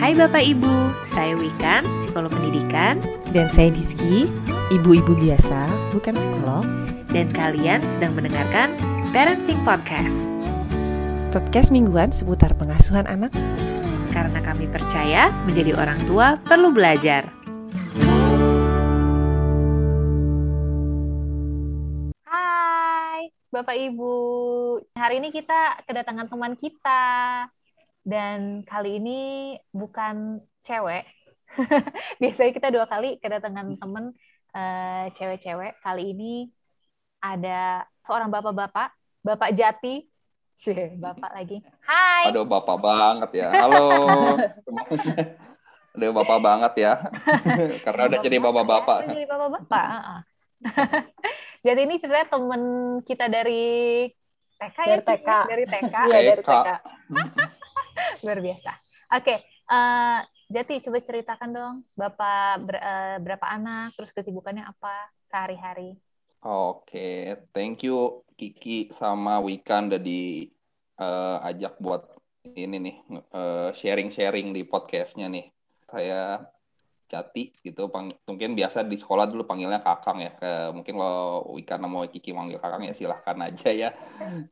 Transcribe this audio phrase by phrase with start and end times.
[0.00, 0.74] Hai Bapak Ibu,
[1.12, 2.96] saya Wikan, psikolog pendidikan,
[3.36, 4.24] Dan saya Diski,
[4.72, 6.64] ibu-ibu biasa, bukan psikolog.
[7.10, 8.72] dan kalian sedang mendengarkan
[9.12, 10.14] Parenting Podcast.
[11.28, 13.28] Podcast mingguan seputar pengasuhan anak.
[14.08, 17.28] Karena kami percaya menjadi orang tua perlu belajar.
[22.24, 24.14] Hai Bapak Ibu,
[24.94, 27.02] hari ini kita kedatangan teman kita.
[28.10, 29.18] Dan kali ini
[29.70, 31.06] bukan cewek.
[32.20, 34.10] Biasanya kita dua kali kedatangan teman
[34.50, 35.78] eh, cewek-cewek.
[35.78, 36.50] Kali ini
[37.22, 38.90] ada seorang bapak-bapak,
[39.22, 40.10] Bapak Jati.
[40.60, 41.62] Cie, Bapak lagi.
[41.86, 42.34] Hai.
[42.34, 43.48] Aduh bapak banget ya.
[43.48, 43.86] Halo.
[45.96, 46.92] Aduh bapak banget ya.
[47.86, 48.98] Karena udah jadi bapak-bapak.
[49.06, 49.86] Udah jadi bapak-bapak.
[49.88, 50.20] heeh.
[51.64, 52.62] jadi ini sebenarnya temen
[53.08, 54.04] kita dari
[54.60, 54.96] TK ya?
[54.98, 55.28] Dari TK.
[55.48, 55.94] Dari TK.
[56.10, 56.68] Iya dari TK.
[58.24, 58.70] Luar biasa.
[59.16, 64.94] Oke, eh, Jati coba ceritakan dong, Bapak ber- eh, berapa anak, terus kesibukannya apa
[65.30, 65.94] sehari-hari?
[66.42, 72.02] Oke, thank you Kiki sama Wikan udah diajak buat
[72.56, 75.46] ini nih eh, sharing-sharing di podcastnya nih.
[75.86, 76.40] Saya
[77.10, 80.30] Jati gitu, pang- mungkin biasa di sekolah dulu panggilnya Kakang ya.
[80.38, 83.90] Ke, mungkin kalau Wikan sama Kiki manggil Kakang ya silahkan aja ya.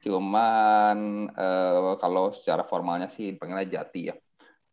[0.02, 0.96] Cuman
[1.32, 4.14] eh, kalau secara formalnya sih panggilnya Jati ya.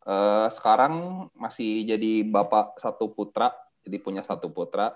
[0.06, 0.94] Eh, sekarang
[1.33, 3.53] masih jadi bapak satu putra,
[3.86, 4.94] jadi punya satu putra.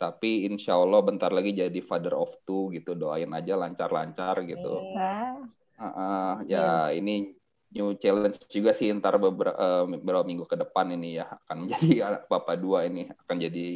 [0.00, 2.96] Tapi insya Allah bentar lagi jadi father of two gitu.
[2.96, 4.80] Doain aja lancar-lancar gitu.
[4.96, 5.36] Nah,
[5.80, 7.39] Heeh, ya ini
[7.70, 12.56] new challenge juga sih ntar beberapa, beberapa minggu ke depan ini ya akan menjadi bapak
[12.58, 13.66] dua ini akan jadi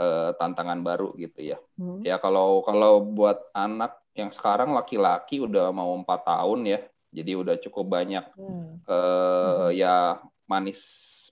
[0.00, 1.58] eh, tantangan baru gitu ya.
[1.78, 2.02] hmm.
[2.02, 6.78] Ya kalau kalau buat anak yang sekarang laki-laki udah mau empat tahun ya,
[7.14, 8.82] jadi udah cukup banyak Hmm.
[8.90, 10.18] eh, ya
[10.50, 10.80] manis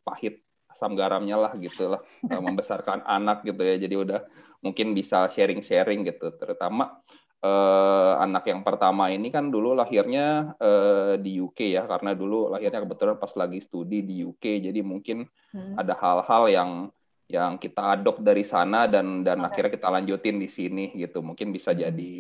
[0.07, 0.41] pahit
[0.71, 3.75] asam garamnya lah gitu lah eh, membesarkan anak gitu ya.
[3.79, 4.21] Jadi udah
[4.63, 6.99] mungkin bisa sharing-sharing gitu, terutama
[7.45, 12.83] eh, anak yang pertama ini kan dulu lahirnya eh, di UK ya, karena dulu lahirnya
[12.83, 15.75] kebetulan pas lagi studi di UK, jadi mungkin Hmm.
[15.81, 16.71] ada hal-hal yang
[17.29, 19.49] yang kita adopt dari sana dan dan Oke.
[19.53, 21.81] akhirnya kita lanjutin di sini gitu mungkin bisa Hmm.
[21.85, 22.13] jadi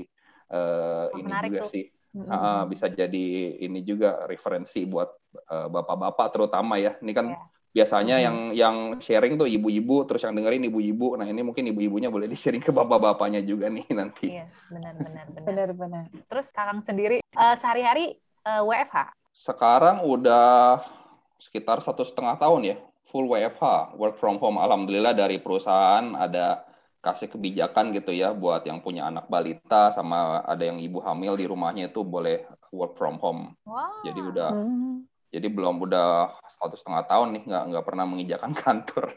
[0.48, 1.70] eh, Oh, ini juga tuh.
[1.76, 1.86] sih
[2.16, 2.24] Hmm.
[2.32, 3.26] Ah, bisa jadi
[3.60, 5.12] ini juga referensi buat
[5.48, 7.57] eh, bapak-bapak terutama ya ini kan Iya.
[7.78, 8.24] Biasanya Hmm.
[8.26, 12.34] yang yang sharing tuh ibu-ibu terus yang dengerin ibu-ibu nah ini mungkin ibu-ibunya boleh di
[12.34, 15.24] sharing ke bapak-bapaknya juga nih nanti Iya, benar-benar.
[15.30, 15.46] benar.
[15.46, 16.04] Benar-benar.
[16.26, 19.14] Terus Kakang sendiri eh, sehari-hari eh, WFH.
[19.30, 20.82] sekarang udah
[21.38, 26.66] sekitar satu setengah tahun ya full WFH work from home alhamdulillah dari perusahaan ada
[26.98, 31.46] kasih kebijakan gitu ya buat yang punya anak balita sama ada yang ibu hamil di
[31.46, 34.02] rumahnya itu boleh work from home Wow.
[34.02, 34.88] jadi udah Hmm.
[35.28, 39.16] Jadi belum udah satu setengah tahun nih nggak nggak pernah menginjakan kantor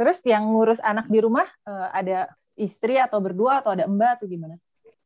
[0.00, 4.24] Terus yang ngurus anak di rumah eh, ada istri atau berdua atau ada mbak atau
[4.24, 4.56] gimana?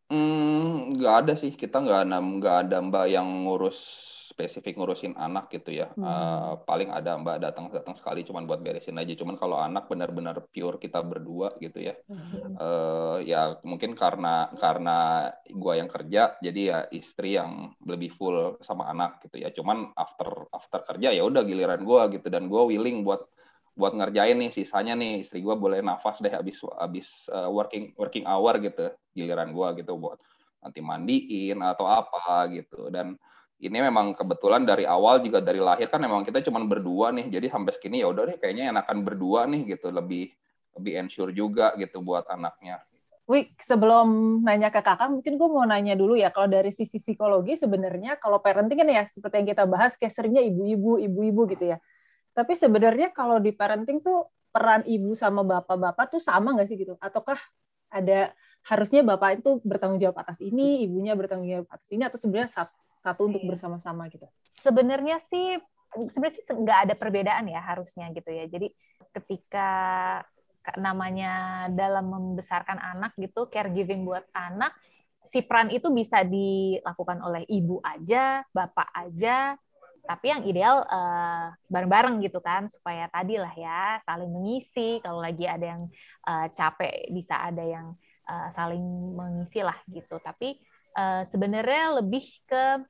[0.07, 5.47] Hmm, nggak ada sih kita nggak ada nggak ada mbak yang ngurus spesifik ngurusin anak
[5.55, 5.95] gitu ya.
[5.95, 6.03] Hmm.
[6.03, 9.15] Eh, paling ada mbak datang datang sekali cuman buat beresin aja.
[9.15, 11.95] Cuman kalau anak benar-benar pure kita berdua gitu ya.
[12.59, 18.91] Eh, ya mungkin karena karena gua yang kerja jadi ya istri yang lebih full sama
[18.91, 19.55] anak gitu ya.
[19.55, 23.23] Cuman after after kerja ya udah giliran gua gitu dan gua willing buat
[23.75, 28.27] buat ngerjain nih sisanya nih istri gua boleh nafas deh habis habis eh, working working
[28.27, 30.19] hour gitu giliran gua gitu buat
[30.65, 33.15] nanti mandiin atau apa gitu dan
[33.63, 37.47] ini memang kebetulan dari awal juga dari lahir kan memang kita cuma berdua nih jadi
[37.55, 40.35] sampai segini ya udah deh kayaknya enakan berdua nih gitu lebih
[40.75, 42.83] lebih ensure juga gitu buat anaknya
[43.25, 47.57] Wih, sebelum nanya ke kakak, mungkin gue mau nanya dulu ya, kalau dari sisi psikologi
[47.57, 51.81] sebenarnya kalau parenting kan ya seperti yang kita bahas kayak seringnya ibu-ibu, ibu-ibu gitu ya.
[52.37, 57.01] Tapi sebenarnya kalau di parenting tuh peran ibu sama bapak-bapak tuh sama nggak sih gitu?
[57.01, 57.41] Ataukah
[57.89, 58.29] ada
[58.69, 62.77] harusnya bapak itu bertanggung jawab atas ini, ibunya bertanggung jawab atas ini, atau sebenarnya satu,
[63.05, 64.25] satu untuk bersama-sama gitu?
[64.49, 65.61] sebenarnya sih
[66.11, 68.49] sebenarnya sih nggak ada perbedaan ya harusnya gitu ya.
[68.51, 68.73] Jadi
[69.15, 69.69] ketika
[70.65, 74.73] ka- namanya dalam membesarkan anak gitu, caregiving buat anak,
[75.29, 79.55] si peran itu bisa dilakukan oleh ibu aja, bapak aja,
[80.05, 85.01] tapi yang ideal eh, bareng-bareng gitu kan, supaya tadi lah ya saling mengisi.
[85.05, 85.83] Kalau lagi ada yang
[86.29, 87.87] eh, capek, bisa ada yang
[88.29, 88.85] eh, saling
[89.17, 90.17] mengisi lah gitu.
[90.21, 90.59] Tapi
[90.99, 92.85] eh, sebenarnya lebih ke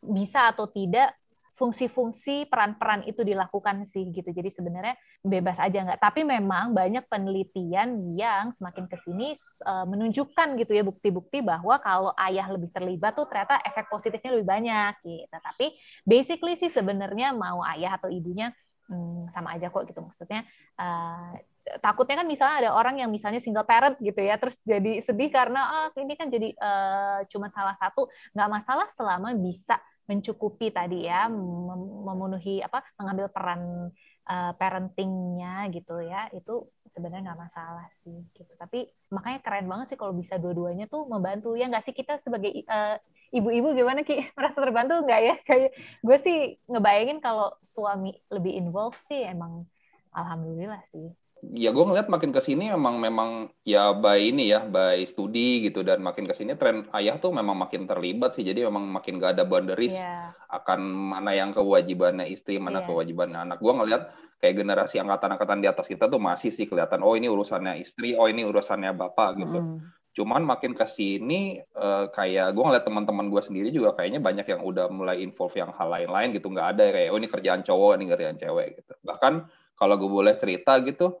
[0.00, 1.12] bisa atau tidak
[1.60, 4.32] fungsi-fungsi peran-peran itu dilakukan sih gitu.
[4.32, 6.00] Jadi sebenarnya bebas aja nggak.
[6.00, 9.36] Tapi memang banyak penelitian yang semakin ke sini
[9.68, 14.48] uh, menunjukkan gitu ya bukti-bukti bahwa kalau ayah lebih terlibat tuh ternyata efek positifnya lebih
[14.48, 15.36] banyak gitu.
[15.36, 15.76] Tapi
[16.08, 18.56] basically sih sebenarnya mau ayah atau ibunya
[18.88, 20.42] hmm, sama aja kok gitu maksudnya
[20.80, 21.36] uh,
[21.78, 25.60] takutnya kan misalnya ada orang yang misalnya single parent gitu ya terus jadi sedih karena
[25.60, 29.78] ah ini kan jadi uh, cuma salah satu nggak masalah selama bisa
[30.10, 33.94] mencukupi tadi ya memenuhi apa mengambil peran
[34.26, 38.50] uh, parentingnya gitu ya itu sebenarnya nggak masalah sih gitu.
[38.58, 41.54] Tapi makanya keren banget sih kalau bisa dua-duanya tuh membantu.
[41.54, 42.98] Ya nggak sih kita sebagai uh,
[43.30, 44.26] ibu-ibu gimana ki?
[44.36, 45.34] Merasa terbantu nggak ya?
[45.46, 45.70] Kayak
[46.02, 49.62] gue sih ngebayangin kalau suami lebih involved sih emang
[50.10, 51.06] alhamdulillah sih
[51.40, 53.30] ya gue ngeliat makin ke sini memang memang
[53.64, 57.56] ya by ini ya by studi gitu dan makin ke sini tren ayah tuh memang
[57.56, 60.36] makin terlibat sih jadi memang makin gak ada boundaries yeah.
[60.52, 62.86] akan mana yang kewajibannya istri mana yeah.
[62.92, 64.02] kewajibannya anak gue ngeliat
[64.36, 68.28] kayak generasi angkatan-angkatan di atas kita tuh masih sih kelihatan oh ini urusannya istri oh
[68.28, 69.76] ini urusannya bapak gitu mm.
[70.20, 74.60] cuman makin ke sini uh, kayak gue ngeliat teman-teman gue sendiri juga kayaknya banyak yang
[74.60, 78.04] udah mulai involve yang hal lain-lain gitu nggak ada kayak oh ini kerjaan cowok ini
[78.12, 79.48] kerjaan cewek gitu bahkan
[79.80, 81.16] kalau gue boleh cerita gitu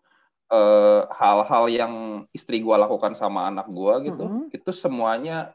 [1.14, 1.94] hal-hal uh, yang
[2.34, 4.56] istri gue lakukan sama anak gue gitu, mm -hmm.
[4.56, 5.54] itu semuanya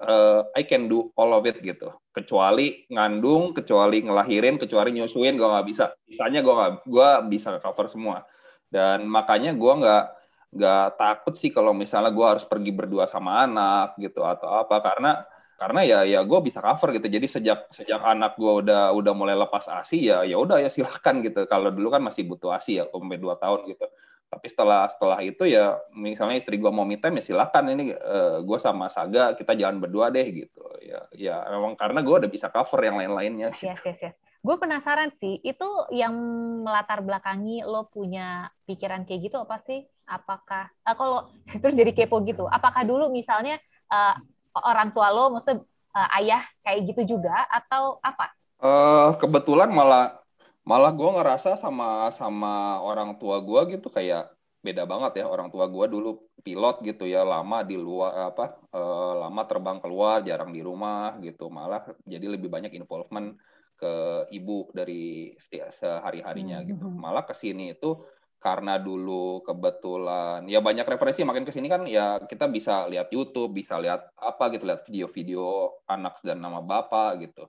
[0.00, 1.92] uh, I can do all of it gitu.
[2.10, 5.92] Kecuali ngandung, kecuali ngelahirin, kecuali nyusuin, gue nggak bisa.
[6.08, 8.24] Misalnya gue nggak, gue bisa cover semua.
[8.70, 10.04] Dan makanya gue nggak
[10.50, 15.22] nggak takut sih kalau misalnya gue harus pergi berdua sama anak gitu atau apa karena
[15.54, 19.38] karena ya ya gue bisa cover gitu jadi sejak sejak anak gue udah udah mulai
[19.38, 22.88] lepas asi ya ya udah ya silahkan gitu kalau dulu kan masih butuh asi ya
[22.90, 23.86] sampai dua tahun gitu
[24.30, 27.98] tapi setelah setelah itu ya misalnya istri gue mau meet time ya silakan ini uh,
[27.98, 30.62] eh, gue sama Saga kita jalan berdua deh gitu.
[30.78, 33.74] Ya ya memang karena gue udah bisa cover yang lain-lainnya gitu.
[33.74, 33.98] yes yes.
[33.98, 36.16] Yes gue penasaran sih itu yang
[36.64, 39.84] melatar belakangi lo punya pikiran kayak gitu apa sih?
[40.06, 41.28] Apakah uh, kalau
[41.60, 43.58] terus jadi kepo gitu apakah dulu misalnya
[43.90, 44.14] uh,
[44.62, 45.58] orang tua lo maksud
[45.92, 48.32] uh, ayah kayak gitu juga atau apa?
[48.62, 50.20] Uh, kebetulan malah
[50.64, 54.30] malah gue ngerasa sama sama orang tua gue gitu kayak
[54.60, 59.24] beda banget ya orang tua gue dulu pilot gitu ya lama di luar apa uh,
[59.24, 63.40] lama terbang keluar jarang di rumah gitu malah jadi lebih banyak involvement
[63.80, 63.92] ke
[64.36, 66.68] ibu dari sehari harinya hmm.
[66.68, 67.00] gitu hmm.
[67.00, 67.96] malah ke sini itu
[68.40, 73.52] karena dulu kebetulan ya banyak referensi makin ke sini kan ya kita bisa lihat YouTube
[73.52, 77.48] bisa lihat apa gitu lihat video-video anak dan nama bapak gitu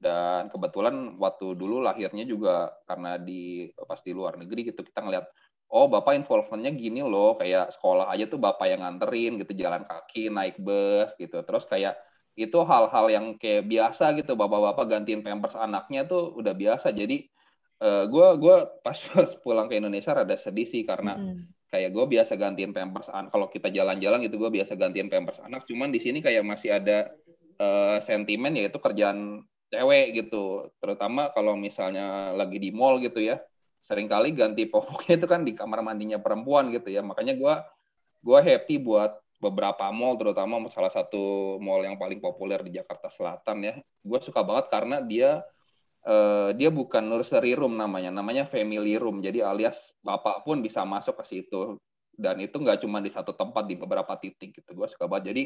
[0.00, 5.28] dan kebetulan waktu dulu lahirnya juga karena di pas di luar negeri gitu kita ngeliat
[5.70, 10.32] oh bapak involvementnya gini loh kayak sekolah aja tuh bapak yang nganterin gitu jalan kaki
[10.32, 11.44] naik bus gitu.
[11.46, 11.94] Terus kayak
[12.34, 16.90] itu hal-hal yang kayak biasa gitu bapak-bapak gantiin pampers anaknya tuh udah biasa.
[16.90, 17.30] Jadi
[17.80, 21.70] gue uh, gue pas pas pulang ke Indonesia rada sedih sih karena mm.
[21.70, 25.64] kayak gue biasa gantiin pampers anak kalau kita jalan-jalan gitu gue biasa gantiin pampers anak.
[25.70, 27.14] Cuman di sini kayak masih ada
[27.62, 30.68] uh, sentimen yaitu kerjaan cewek gitu.
[30.82, 33.40] Terutama kalau misalnya lagi di mall gitu ya
[33.80, 37.00] sering kali ganti popoknya itu kan di kamar mandinya perempuan gitu ya.
[37.00, 37.54] Makanya gue
[38.20, 43.58] gue happy buat beberapa mall terutama salah satu mall yang paling populer di Jakarta Selatan
[43.64, 43.74] ya.
[44.04, 45.40] Gue suka banget karena dia
[46.04, 49.24] uh, dia bukan nursery room namanya namanya family room.
[49.24, 51.80] Jadi alias bapak pun bisa masuk ke situ.
[52.20, 54.76] Dan itu nggak cuma di satu tempat di beberapa titik gitu.
[54.76, 55.32] Gue suka banget.
[55.32, 55.42] Jadi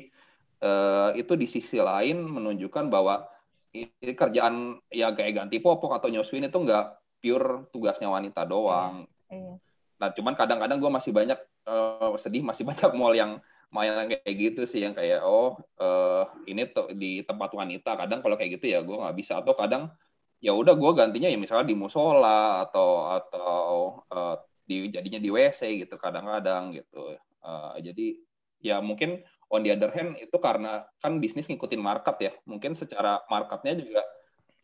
[0.67, 3.31] uh, itu di sisi lain menunjukkan bahwa
[3.75, 6.85] ini kerjaan ya kayak ganti popok atau nyusuin itu nggak
[7.19, 9.11] pure tugasnya wanita doang.
[9.27, 9.59] Iya.
[9.99, 13.43] Nah, cuman kadang-kadang gue masih banyak uh, sedih, masih banyak mall yang
[13.75, 17.99] main kayak gitu sih yang kayak oh uh, ini di tempat wanita.
[17.99, 19.91] Kadang kalau kayak gitu ya gue nggak bisa atau kadang
[20.39, 25.83] ya udah gue gantinya ya misalnya di musola atau atau uh, di jadinya di WC
[25.83, 27.19] gitu kadang-kadang gitu.
[27.43, 28.21] Uh, jadi
[28.65, 29.21] ya mungkin
[29.55, 32.33] on the other hand itu karena kan bisnis ngikutin market ya.
[32.51, 34.03] Mungkin secara marketnya juga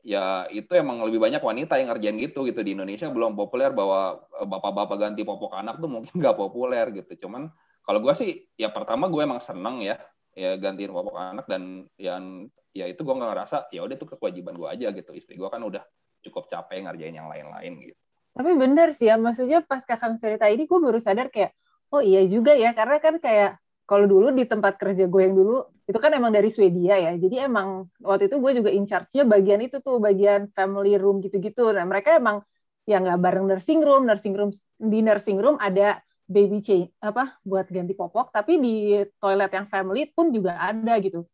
[0.02, 2.61] ya itu emang lebih banyak wanita yang ngerjain gitu gitu.
[2.66, 7.26] Di Indonesia belum populer bahwa eh, bapak-bapak ganti popok anak tuh mungkin nggak populer gitu.
[7.26, 7.47] Cuman
[7.87, 9.97] kalau gue sih ya pertama gue emang seneng ya
[10.35, 14.59] ya gantiin popok anak dan yang ya itu gue nggak ngerasa ya udah itu kewajiban
[14.59, 15.14] gue aja gitu.
[15.14, 15.87] Istri gue kan udah
[16.26, 18.00] cukup capek ngerjain yang lain-lain gitu.
[18.30, 21.54] Tapi bener sih ya maksudnya pas kakak cerita ini gue baru sadar kayak
[21.94, 22.75] oh iya juga ya.
[22.75, 23.59] Karena kan kayak
[23.90, 27.12] kalau dulu di tempat kerja gue yang dulu itu kan emang dari Swedia ya.
[27.18, 31.75] Jadi emang waktu itu gue juga in charge-nya bagian itu tuh bagian family room gitu-gitu.
[31.75, 32.38] Nah mereka emang
[32.87, 34.06] ya nggak bareng nursing room.
[34.06, 35.99] Nursing room di nursing room ada
[36.30, 38.30] baby change apa buat ganti popok.
[38.30, 38.75] Tapi di
[39.18, 41.26] toilet yang family pun juga ada gitu.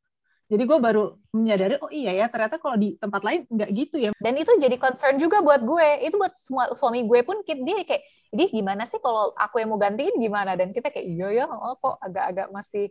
[0.47, 4.11] Jadi gue baru menyadari, oh iya ya, ternyata kalau di tempat lain nggak gitu ya.
[4.15, 6.07] Dan itu jadi concern juga buat gue.
[6.07, 6.39] Itu buat
[6.79, 8.03] suami gue pun, dia kayak,
[8.35, 10.59] ini gimana sih kalau aku yang mau gantiin gimana?
[10.59, 12.91] Dan kita kayak, iya ya, oh, kok agak-agak masih...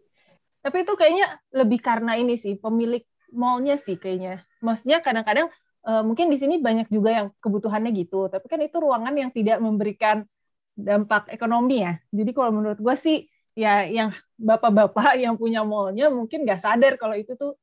[0.63, 4.41] Tapi itu kayaknya lebih karena ini sih, pemilik mallnya sih kayaknya.
[4.63, 5.47] Maksudnya kadang-kadang
[5.85, 9.61] uh, mungkin di sini banyak juga yang kebutuhannya gitu, tapi kan itu ruangan yang tidak
[9.61, 10.25] memberikan
[10.73, 12.01] dampak ekonomi ya.
[12.11, 17.15] Jadi kalau menurut gue sih ya yang bapak-bapak yang punya mallnya mungkin nggak sadar kalau
[17.15, 17.55] itu tuh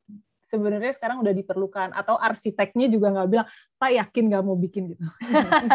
[0.53, 3.49] sebenarnya sekarang udah diperlukan atau arsiteknya juga nggak bilang
[3.81, 5.01] pak yakin nggak mau bikin gitu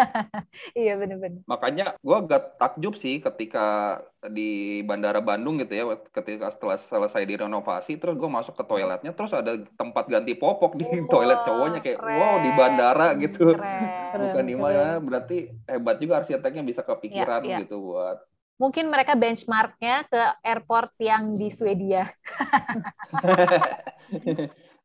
[0.86, 3.98] iya benar-benar makanya gue agak takjub sih ketika
[4.30, 9.34] di bandara Bandung gitu ya ketika setelah selesai direnovasi terus gue masuk ke toiletnya terus
[9.34, 12.18] ada tempat ganti popok di wow, toilet cowoknya kayak keren.
[12.22, 14.14] wow di bandara gitu keren.
[14.14, 17.60] bukan di mana berarti hebat juga arsiteknya bisa kepikiran ya, ya.
[17.66, 18.22] gitu buat
[18.58, 22.10] mungkin mereka benchmarknya ke airport yang di Swedia.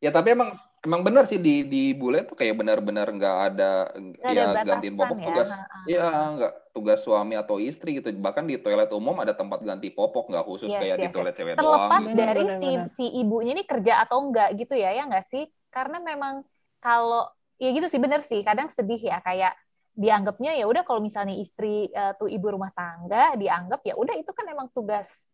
[0.03, 0.51] ya tapi emang
[0.83, 3.87] emang benar sih di di bule tuh kayak benar-benar nggak ada
[4.19, 5.27] gak ya ada gantiin popok ya.
[5.31, 5.49] tugas.
[5.87, 8.11] iya nggak tugas suami atau istri gitu.
[8.11, 11.31] Bahkan di toilet umum ada tempat ganti popok nggak khusus yes, kayak yes, di toilet
[11.31, 11.39] yes.
[11.39, 12.19] cewek terlepas doang.
[12.19, 15.47] Dari bener, si si ibunya ini kerja atau enggak gitu ya ya nggak sih?
[15.71, 16.43] Karena memang
[16.83, 17.31] kalau
[17.63, 18.43] ya gitu sih bener sih.
[18.43, 19.55] Kadang sedih ya kayak
[19.95, 24.33] dianggapnya ya udah kalau misalnya istri uh, tuh ibu rumah tangga dianggap ya udah itu
[24.33, 25.29] kan emang tugas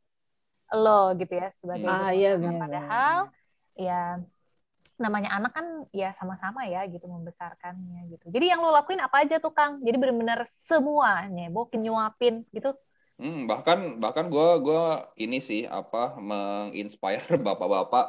[0.75, 2.59] lo gitu ya sebagai ah, iya, bener.
[2.59, 3.19] padahal
[3.79, 4.19] ya
[4.99, 8.25] namanya anak kan ya sama-sama ya gitu membesarkannya gitu.
[8.35, 9.79] Jadi yang lo lakuin apa aja tuh kang?
[9.87, 12.75] Jadi benar-benar semuanya nyebokin nyuapin gitu?
[13.19, 15.99] Hmm, bahkan bahkan gue gua ini sih apa
[16.31, 18.05] menginspire bapak-bapak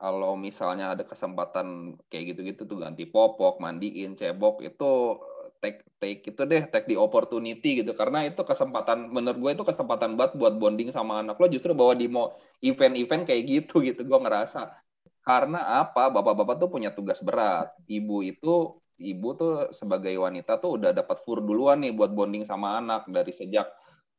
[0.00, 1.66] kalau misalnya ada kesempatan
[2.08, 4.84] kayak gitu-gitu tuh ganti popok mandiin cebok itu
[5.60, 7.92] take take itu deh take di opportunity gitu.
[8.00, 11.92] Karena itu kesempatan menurut gue itu kesempatan buat buat bonding sama anak lo justru bawa
[12.00, 12.26] di mau
[12.64, 14.58] event-event kayak gitu gitu gue ngerasa
[15.26, 16.06] karena apa?
[16.06, 17.74] Bapak-bapak tuh punya tugas berat.
[17.90, 22.78] Ibu itu ibu tuh sebagai wanita tuh udah dapat fur duluan nih buat bonding sama
[22.78, 23.10] anak.
[23.10, 23.66] Dari sejak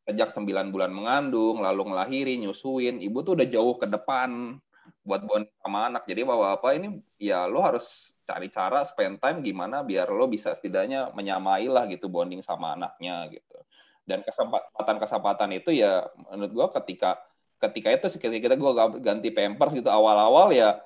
[0.04, 4.60] sejak 9 bulan mengandung lalu ngelahiri nyusuin ibu tuh udah jauh ke depan
[5.08, 6.04] buat bonding sama anak.
[6.04, 11.16] Jadi bapak-bapak ini ya lo harus cari cara spend time gimana biar lo bisa setidaknya
[11.16, 13.64] menyamai lah gitu bonding sama anaknya gitu.
[14.04, 17.16] Dan kesempatan-kesempatan itu ya menurut gue ketika
[17.64, 20.80] ketika itu ketika kita gue ganti pampers gitu awal-awal ya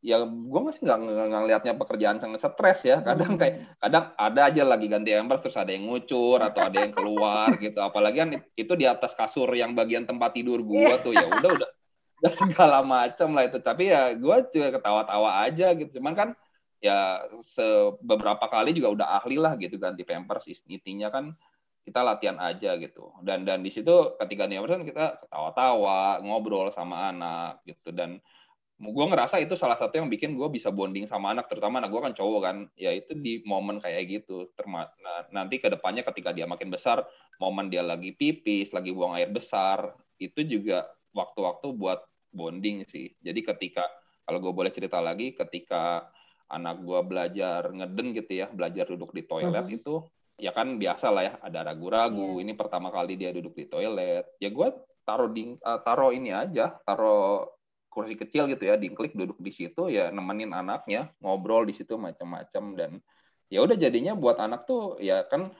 [0.00, 3.04] ya gue masih nggak ngelihatnya pekerjaan sangat stres ya.
[3.04, 6.92] Kadang kayak kadang ada aja lagi ganti pampers terus ada yang ngucur atau ada yang
[6.96, 7.78] keluar gitu.
[7.78, 11.04] Apalagi kan itu di atas kasur yang bagian tempat tidur gue iya.
[11.04, 11.70] tuh ya udah udah
[12.20, 13.60] udah segala macam lah itu.
[13.60, 16.00] Tapi ya gue juga ketawa-tawa aja gitu.
[16.00, 16.28] Cuman kan
[16.80, 17.28] ya
[18.00, 21.36] beberapa kali juga udah ahli lah gitu ganti pampers intinya kan
[21.84, 23.12] kita latihan aja gitu.
[23.20, 27.92] Dan dan di situ ketika pampers kan kita ketawa-tawa ngobrol sama anak gitu.
[27.92, 28.16] Dan
[28.80, 32.00] gue ngerasa itu salah satu yang bikin gue bisa bonding sama anak terutama anak gue
[32.00, 36.32] kan cowok kan ya itu di momen kayak gitu Terma nah, nanti ke depannya ketika
[36.32, 37.04] dia makin besar
[37.36, 42.00] momen dia lagi pipis lagi buang air besar itu juga waktu-waktu buat
[42.32, 43.84] bonding sih jadi ketika
[44.24, 46.08] kalau gue boleh cerita lagi ketika
[46.50, 49.66] anak gue belajar ngeden gitu ya, belajar duduk di toilet.
[49.66, 49.70] -huh.
[49.70, 49.94] itu
[50.36, 52.38] ya kan biasa lah ya, ada ragu-ragu.
[52.38, 52.42] Yeah.
[52.46, 54.34] Ini pertama kali dia duduk di toilet.
[54.42, 54.68] Ya gue
[55.06, 57.46] taruh di uh, taruh ini aja, taruh
[57.90, 62.64] kursi kecil gitu ya, diklik duduk di situ ya nemenin anaknya, ngobrol di situ macam-macam
[62.78, 62.90] dan
[63.50, 65.50] ya udah jadinya buat anak tuh ya kan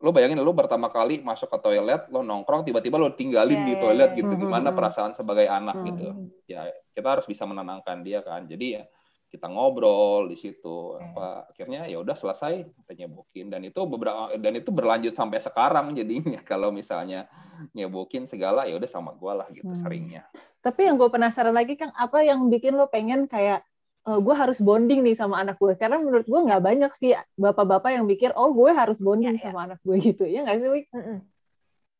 [0.00, 3.72] lo bayangin lo pertama kali masuk ke toilet lo nongkrong tiba-tiba lo tinggalin yeah, di
[3.76, 4.44] iya, toilet yeah, gitu mm-hmm.
[4.48, 5.88] gimana perasaan sebagai anak mm-hmm.
[5.92, 6.04] gitu
[6.48, 8.84] ya kita harus bisa menenangkan dia kan jadi ya
[9.30, 11.14] kita ngobrol di situ hmm.
[11.14, 15.94] apa akhirnya ya udah selesai kita nyebokin dan itu beberapa dan itu berlanjut sampai sekarang
[15.94, 17.30] jadinya kalau misalnya
[17.70, 19.80] nyebokin segala ya udah sama gue lah gitu hmm.
[19.86, 20.26] seringnya
[20.60, 23.64] tapi yang gue penasaran lagi kan apa yang bikin lo pengen kayak
[24.04, 27.96] oh, gue harus bonding nih sama anak gue karena menurut gue nggak banyak sih bapak-bapak
[27.96, 29.66] yang pikir oh gue harus bonding ya, sama ya.
[29.72, 30.86] anak gue gitu ya nggak sih Wik?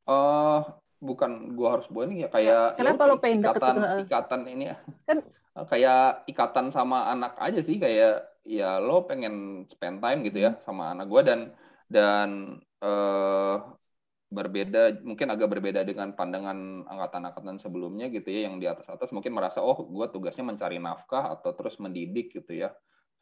[0.08, 0.60] Uh,
[1.00, 4.76] bukan gue harus bonding ya kayak kenapa ya, lo pengen ikatan, deket, ikatan ini ya
[5.08, 5.18] kan
[5.50, 10.54] Eh, kayak ikatan sama anak aja sih kayak ya lo pengen spend time gitu ya
[10.54, 10.62] hmm.
[10.62, 11.40] sama anak gue dan
[11.90, 12.28] dan
[12.80, 13.58] uh,
[14.30, 19.34] berbeda mungkin agak berbeda dengan pandangan angkatan-angkatan sebelumnya gitu ya yang di atas atas mungkin
[19.34, 22.70] merasa oh gue tugasnya mencari nafkah atau terus mendidik gitu ya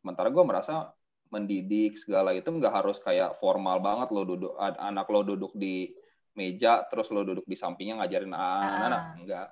[0.05, 0.93] sementara gue merasa
[1.33, 5.97] mendidik segala itu nggak harus kayak formal banget lo duduk anak lo duduk di
[6.37, 9.17] meja terus lo duduk di sampingnya ngajarin anak-anak ah.
[9.17, 9.49] enggak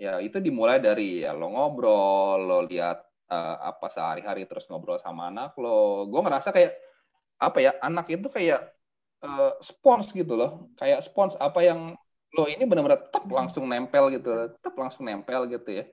[0.00, 5.28] ya itu dimulai dari ya lo ngobrol, lo lihat uh, apa sehari-hari terus ngobrol sama
[5.28, 6.08] anak lo.
[6.08, 6.72] Gue ngerasa kayak
[7.36, 8.72] apa ya anak itu kayak
[9.24, 11.96] uh, spons gitu loh, kayak spons apa yang
[12.30, 15.84] lo ini benar-benar tetap langsung nempel gitu, tetap langsung nempel gitu ya.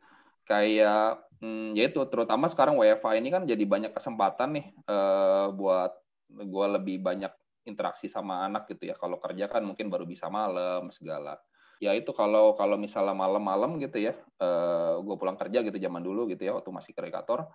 [0.47, 5.97] Kayak hmm, ya itu terutama sekarang WFA ini kan jadi banyak kesempatan nih uh, buat
[6.27, 7.33] gue lebih banyak
[7.67, 8.95] interaksi sama anak gitu ya.
[8.95, 11.35] Kalau kerja kan mungkin baru bisa malam segala
[11.77, 16.25] ya itu kalau kalau misalnya malam-malam gitu ya, uh, gue pulang kerja gitu zaman dulu
[16.29, 17.45] gitu ya waktu masih kreator,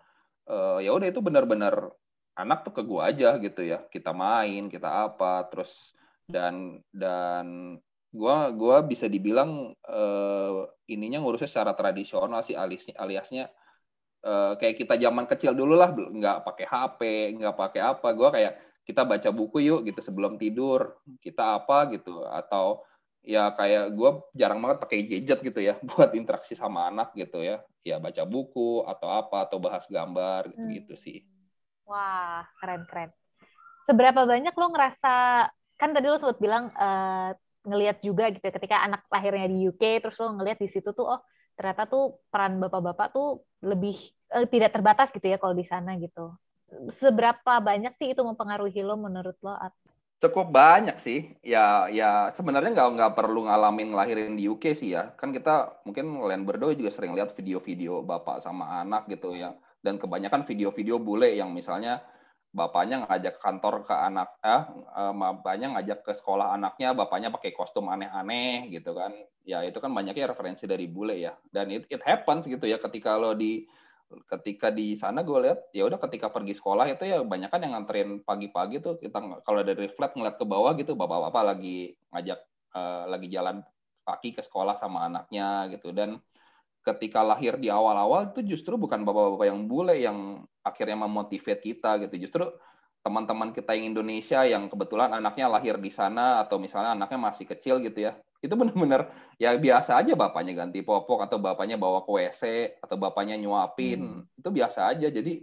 [0.46, 1.90] uh, ya udah itu benar-benar
[2.36, 3.84] anak tuh ke gue aja gitu ya.
[3.88, 5.92] Kita main kita apa terus
[6.28, 7.76] dan dan
[8.12, 13.44] gue gua bisa dibilang uh, ininya ngurusnya secara tradisional sih aliasnya aliasnya
[14.24, 17.00] uh, kayak kita zaman kecil dulu lah nggak pakai HP
[17.40, 18.08] nggak pakai apa.
[18.16, 22.24] Gue kayak kita baca buku yuk gitu sebelum tidur kita apa gitu.
[22.28, 22.84] Atau
[23.22, 27.60] ya kayak gue jarang banget pakai gadget gitu ya buat interaksi sama anak gitu ya.
[27.82, 31.31] Ya baca buku atau apa atau bahas gambar gitu gitu sih
[31.92, 33.10] wah keren keren
[33.84, 35.14] seberapa banyak lo ngerasa
[35.76, 40.00] kan tadi lo sempat bilang uh, ngelihat juga gitu ya, ketika anak lahirnya di UK
[40.00, 41.20] terus lo ngelihat di situ tuh oh
[41.52, 44.00] ternyata tuh peran bapak-bapak tuh lebih
[44.32, 46.32] uh, tidak terbatas gitu ya kalau di sana gitu
[46.92, 49.54] seberapa banyak sih itu mempengaruhi lo menurut lo?
[50.22, 51.34] Cukup banyak sih.
[51.42, 55.12] Ya, ya sebenarnya nggak nggak perlu ngalamin ngelahirin di UK sih ya.
[55.18, 59.52] Kan kita mungkin kalian berdua juga sering lihat video-video bapak sama anak gitu ya.
[59.82, 62.00] Dan kebanyakan video-video bule yang misalnya
[62.52, 64.62] bapaknya ngajak kantor ke anak, eh,
[64.94, 69.10] bapaknya ngajak ke sekolah anaknya, bapaknya pakai kostum aneh-aneh gitu kan.
[69.42, 71.34] Ya itu kan banyaknya referensi dari bule ya.
[71.50, 73.66] Dan it, it happens gitu ya ketika lo di
[74.28, 77.72] ketika di sana gue lihat ya udah ketika pergi sekolah itu ya banyak kan yang
[77.72, 82.40] nganterin pagi-pagi tuh kita kalau dari flat ngeliat ke bawah gitu bapak-bapak lagi ngajak
[82.76, 83.64] uh, lagi jalan
[84.02, 86.18] kaki ke sekolah sama anaknya gitu dan
[86.82, 92.26] ketika lahir di awal-awal itu justru bukan bapak-bapak yang bule yang akhirnya memotivate kita gitu
[92.26, 92.50] justru
[93.02, 97.82] teman-teman kita yang Indonesia yang kebetulan anaknya lahir di sana atau misalnya anaknya masih kecil
[97.82, 102.42] gitu ya itu benar-benar ya biasa aja bapaknya ganti popok atau bapaknya bawa ke WC
[102.82, 104.38] atau bapaknya nyuapin hmm.
[104.42, 105.42] itu biasa aja jadi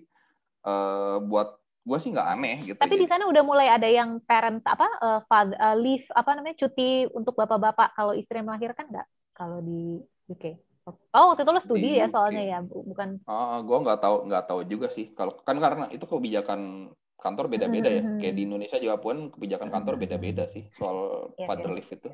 [0.67, 2.77] uh, buat gue sih nggak aneh gitu.
[2.77, 3.03] Tapi jadi.
[3.03, 7.09] di sana udah mulai ada yang parent apa uh, father, uh, leave apa namanya cuti
[7.15, 9.97] untuk bapak-bapak kalau istri melahirkan nggak kalau di
[10.29, 10.68] UK?
[10.93, 13.21] Oh waktu itu lo studi di ya soalnya ya bukan?
[13.25, 17.89] Ah, gue nggak tahu nggak tahu juga sih kalau kan karena itu kebijakan kantor beda-beda
[17.89, 18.01] ya.
[18.05, 18.19] Hmm.
[18.21, 22.09] Kayak di Indonesia juga pun kebijakan kantor beda-beda sih soal yes, father leave itu.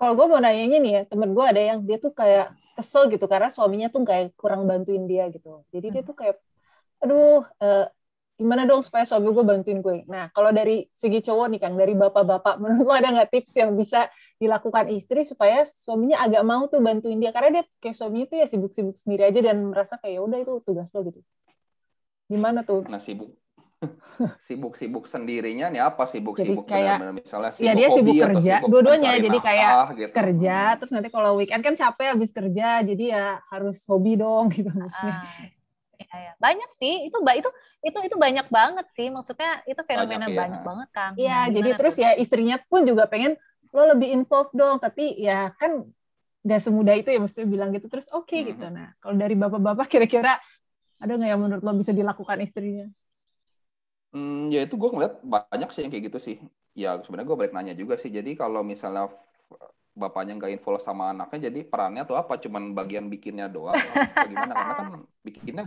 [0.00, 3.28] Kalau gue mau nanya nih ya temen gue ada yang dia tuh kayak kesel gitu
[3.28, 6.08] karena suaminya tuh kayak kurang bantuin dia gitu jadi dia hmm.
[6.08, 6.36] tuh kayak
[7.04, 7.86] aduh uh,
[8.40, 10.08] gimana dong supaya suami gue bantuin gue?
[10.08, 13.76] Nah kalau dari segi cowok nih kang dari bapak-bapak menurut lo ada nggak tips yang
[13.76, 14.08] bisa
[14.40, 17.36] dilakukan istri supaya suaminya agak mau tuh bantuin dia?
[17.36, 20.52] Karena dia kayak suaminya tuh ya sibuk-sibuk sendiri aja dan merasa kayak ya udah itu
[20.64, 21.20] tugas lo gitu.
[22.32, 22.88] Gimana tuh?
[22.88, 23.36] Nah sibuk.
[24.48, 26.04] Sibuk-sibuk sendirinya nih apa?
[26.08, 28.54] Sibuk-sibuk kayak benar -benar, misalnya sibuk ya dia sibuk kerja.
[28.68, 30.12] dua-duanya jadi kayak gitu.
[30.12, 34.68] kerja terus nanti kalau weekend kan capek habis kerja jadi ya harus hobi dong gitu
[34.72, 35.16] maksudnya.
[35.24, 35.59] Ah,
[36.00, 36.32] ya, ya.
[36.40, 37.50] banyak sih itu itu
[37.84, 40.40] itu itu banyak banget sih maksudnya itu fenomena banyak, ya.
[40.40, 43.36] banyak banget kan iya nah, jadi terus ya istrinya pun juga pengen
[43.70, 45.84] lo lebih involved dong tapi ya kan
[46.40, 48.48] nggak semudah itu ya maksudnya bilang gitu terus oke okay, hmm.
[48.56, 50.40] gitu nah kalau dari bapak-bapak kira-kira
[51.00, 52.88] ada nggak yang menurut lo bisa dilakukan istrinya
[54.10, 56.36] Hmm, ya itu gue ngeliat banyak sih yang kayak gitu sih.
[56.74, 58.10] Ya sebenarnya gue balik nanya juga sih.
[58.10, 59.06] Jadi kalau misalnya
[59.92, 62.38] bapaknya nggak info sama anaknya, jadi perannya tuh apa?
[62.38, 63.76] Cuman bagian bikinnya doang?
[64.14, 64.52] Bagaimana?
[64.58, 64.88] Karena kan
[65.20, 65.64] bikinnya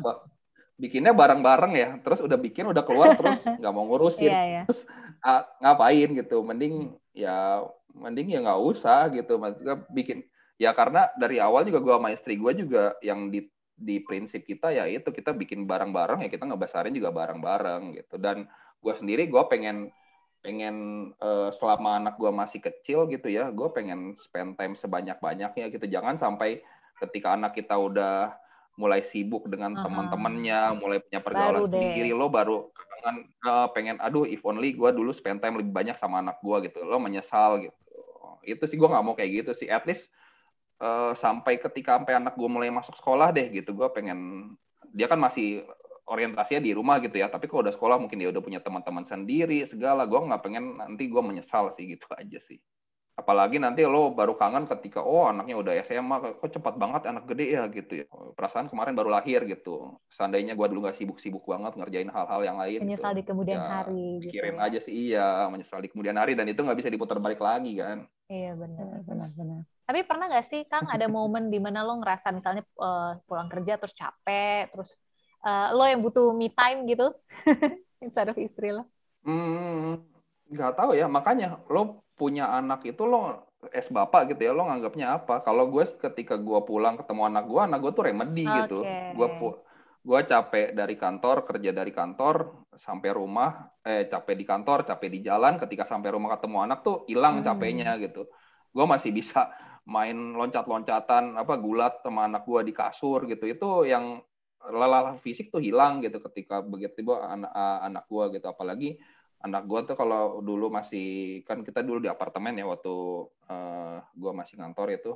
[0.79, 1.89] bikinnya bareng-bareng ya.
[2.01, 4.31] Terus udah bikin, udah keluar, terus nggak mau ngurusin.
[4.31, 4.63] yeah, yeah.
[4.65, 4.87] Terus
[5.21, 6.41] uh, ngapain gitu?
[6.41, 7.61] Mending ya,
[7.93, 9.37] mending ya nggak usah gitu.
[9.37, 10.25] Maksudnya bikin
[10.61, 14.69] ya karena dari awal juga gue sama istri gue juga yang di di prinsip kita
[14.69, 18.45] ya itu kita bikin barang-barang ya kita ngebesarin juga barang-barang gitu dan
[18.79, 19.89] gue sendiri gue pengen
[20.43, 20.75] pengen
[21.23, 25.87] uh, selama anak gue masih kecil gitu ya gue pengen spend time sebanyak banyaknya gitu.
[25.87, 26.59] Jangan sampai
[26.99, 28.35] ketika anak kita udah
[28.75, 29.85] mulai sibuk dengan uh-huh.
[29.87, 35.13] teman-temannya mulai punya pergaulan sendiri lo baru kangen uh, pengen aduh if only gue dulu
[35.13, 36.83] spend time lebih banyak sama anak gue gitu.
[36.83, 37.79] Lo menyesal gitu.
[38.43, 39.71] Itu sih gue nggak mau kayak gitu sih.
[39.71, 40.11] At least
[40.83, 44.51] uh, sampai ketika sampai anak gue mulai masuk sekolah deh gitu gue pengen
[44.93, 45.63] dia kan masih
[46.07, 47.31] orientasinya di rumah gitu ya.
[47.31, 50.03] Tapi kalau udah sekolah mungkin dia udah punya teman-teman sendiri segala.
[50.03, 52.59] Gue nggak pengen nanti gue menyesal sih gitu aja sih.
[53.13, 57.45] Apalagi nanti lo baru kangen ketika oh anaknya udah SMA kok cepat banget anak gede
[57.53, 58.05] ya gitu ya.
[58.09, 60.01] Perasaan kemarin baru lahir gitu.
[60.09, 62.85] Seandainya gue dulu nggak sibuk-sibuk banget ngerjain hal-hal yang lain gitu.
[62.89, 63.19] menyesal gitu.
[63.21, 64.65] di kemudian ya, hari pikirin gitu.
[64.65, 66.33] aja sih iya menyesal di kemudian hari.
[66.33, 68.01] Dan itu nggak bisa diputar balik lagi kan.
[68.33, 69.61] Iya benar benar benar.
[69.83, 73.77] tapi pernah nggak sih Kang ada momen di mana lo ngerasa misalnya uh, pulang kerja
[73.77, 74.95] terus capek, terus
[75.43, 77.11] uh, lo yang butuh me time gitu
[78.03, 78.87] instead of istri lo?
[79.23, 80.01] Hmm,
[80.49, 81.05] nggak tahu ya.
[81.11, 85.43] Makanya lo punya anak itu lo es bapak gitu ya lo nganggapnya apa?
[85.43, 88.57] Kalau gue ketika gue pulang ketemu anak gue, anak gue tuh remedi okay.
[88.65, 88.79] gitu.
[89.15, 89.27] Gue
[90.03, 95.19] gue capek dari kantor kerja dari kantor sampai rumah eh capek di kantor capek di
[95.23, 97.47] jalan ketika sampai rumah ketemu anak tuh hilang hmm.
[97.47, 98.27] capeknya gitu
[98.75, 99.47] gue masih bisa
[99.87, 104.19] main loncat-loncatan apa gulat sama anak gue di kasur gitu itu yang
[104.71, 107.51] lelah fisik tuh hilang gitu ketika begitu anak
[107.83, 108.47] anak gua gitu.
[108.47, 108.95] Apalagi
[109.43, 112.95] anak gua tuh kalau dulu masih kan kita dulu di apartemen ya waktu
[113.51, 115.11] uh, gua masih ngantor itu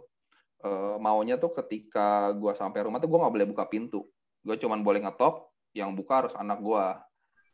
[0.67, 4.03] uh, maunya tuh ketika gua sampai rumah tuh gua nggak boleh buka pintu.
[4.43, 7.06] Gua cuman boleh ngetok yang buka harus anak gua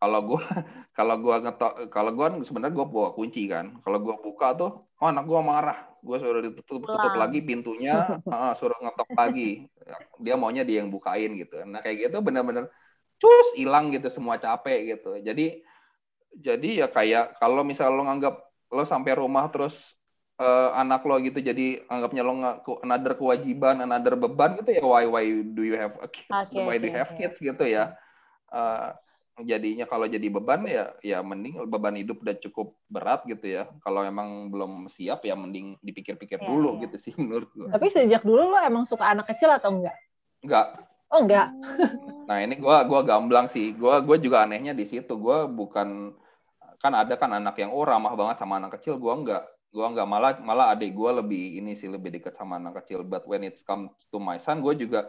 [0.03, 0.43] kalau gua
[0.97, 3.79] kalau gua ngetok kalau gua kan sebenarnya gua bawa kunci kan.
[3.79, 5.79] Kalau gua buka tuh oh anak gua marah.
[6.03, 9.63] Gua suruh ditutup tutup lagi pintunya uh, suruh ngetok lagi.
[10.19, 11.63] Dia maunya dia yang bukain gitu.
[11.63, 12.67] Nah kayak gitu bener-bener
[13.15, 15.15] cus hilang gitu semua capek gitu.
[15.23, 15.63] Jadi
[16.35, 18.35] jadi ya kayak kalau misal lo nganggap
[18.73, 19.95] lo sampai rumah terus
[20.41, 25.05] uh, anak lo gitu jadi anggapnya lo nggak another kewajiban another beban gitu ya why
[25.05, 25.21] why
[25.53, 27.29] do you have a kid okay, why okay, do you have okay.
[27.29, 27.93] kids gitu ya.
[28.49, 28.97] Uh,
[29.41, 33.65] jadinya kalau jadi beban ya ya mending beban hidup udah cukup berat gitu ya.
[33.81, 36.81] Kalau emang belum siap ya mending dipikir-pikir yeah, dulu yeah.
[36.85, 39.97] gitu sih menurut gue tapi sejak dulu lo emang suka anak kecil atau enggak?
[40.45, 40.67] Enggak.
[41.13, 41.49] Oh enggak?
[42.25, 43.73] Nah ini gua gua gamblang sih.
[43.73, 45.13] Gua gua juga anehnya di situ.
[45.17, 46.13] Gua bukan
[46.83, 48.99] kan ada kan anak yang oh ramah banget sama anak kecil.
[48.99, 49.47] Gue enggak.
[49.71, 50.03] Gue enggak.
[50.03, 53.07] Malah malah adik gue lebih ini sih lebih dekat sama anak kecil.
[53.07, 55.07] But when it comes to my son gue juga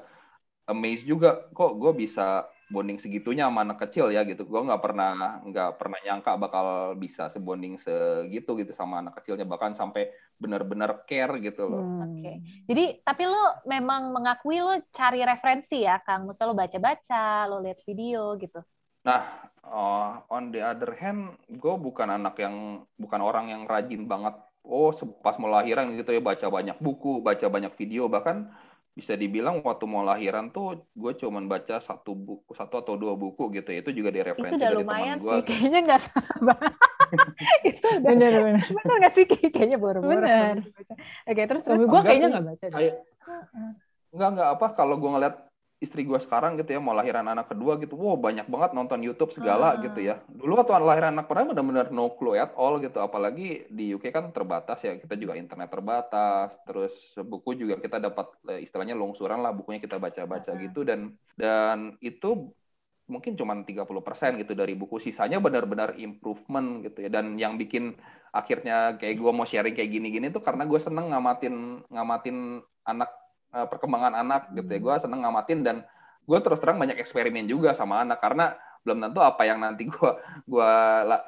[0.70, 1.50] amazed juga.
[1.50, 5.98] Kok gue bisa bonding segitunya sama anak kecil ya gitu gue nggak pernah nggak pernah
[6.02, 11.82] nyangka bakal bisa sebonding segitu gitu sama anak kecilnya bahkan sampai benar-benar care gitu loh.
[11.82, 12.02] Hmm.
[12.04, 12.20] Oke.
[12.20, 12.37] Okay.
[12.66, 16.26] Jadi tapi lo memang mengakui lo cari referensi ya, Kang.
[16.26, 18.60] Misal lo baca-baca, lo lihat video gitu.
[19.04, 19.22] Nah,
[19.62, 24.34] uh, on the other hand, gue bukan anak yang bukan orang yang rajin banget.
[24.64, 24.88] Oh,
[25.20, 28.48] pas mau lahiran gitu ya baca banyak buku, baca banyak video, bahkan
[28.94, 33.50] bisa dibilang waktu mau lahiran tuh gue cuma baca satu buku satu atau dua buku
[33.59, 33.83] gitu ya.
[33.83, 35.46] Itu juga di referensi itu dari teman gue sih.
[35.50, 36.54] kayaknya nggak sama
[37.68, 39.24] itu udah bener bener bener nggak sih?
[39.26, 40.54] Kayaknya baru baru bener
[41.26, 42.94] oke terus suami gue kayaknya nggak baca kayak,
[44.14, 45.35] nggak nggak apa kalau gue ngeliat
[45.84, 49.30] istri gue sekarang gitu ya mau lahiran anak kedua gitu, wow banyak banget nonton YouTube
[49.30, 49.80] segala hmm.
[49.90, 50.18] gitu ya.
[50.26, 54.32] Dulu waktu lahiran anak pertama benar-benar no clue at all gitu, apalagi di UK kan
[54.32, 59.52] terbatas ya, kita juga internet terbatas, terus buku juga kita dapat eh, istilahnya longsuran lah
[59.52, 60.60] bukunya kita baca-baca hmm.
[60.66, 62.50] gitu dan dan itu
[63.04, 67.92] mungkin cuma 30% gitu dari buku sisanya benar-benar improvement gitu ya dan yang bikin
[68.32, 73.12] akhirnya kayak gue mau sharing kayak gini-gini tuh karena gue seneng ngamatin ngamatin anak
[73.54, 74.78] uh, perkembangan anak gitu ya.
[74.82, 74.84] Hmm.
[74.90, 75.76] Gue seneng ngamatin dan
[76.26, 80.10] gue terus terang banyak eksperimen juga sama anak karena belum tentu apa yang nanti gue
[80.52, 80.72] gua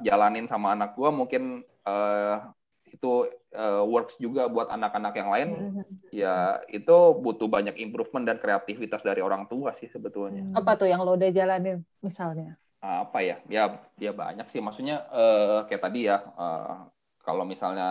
[0.04, 2.52] jalanin sama anak gue mungkin uh,
[2.86, 5.48] itu uh, works juga buat anak-anak yang lain.
[5.52, 5.84] Hmm.
[6.14, 10.54] ya itu butuh banyak improvement dan kreativitas dari orang tua sih sebetulnya.
[10.56, 12.56] Apa tuh yang lo udah jalanin misalnya?
[12.80, 13.36] Apa ya?
[13.50, 14.62] Ya ya banyak sih.
[14.62, 16.88] Maksudnya uh, kayak tadi ya uh,
[17.26, 17.90] kalau misalnya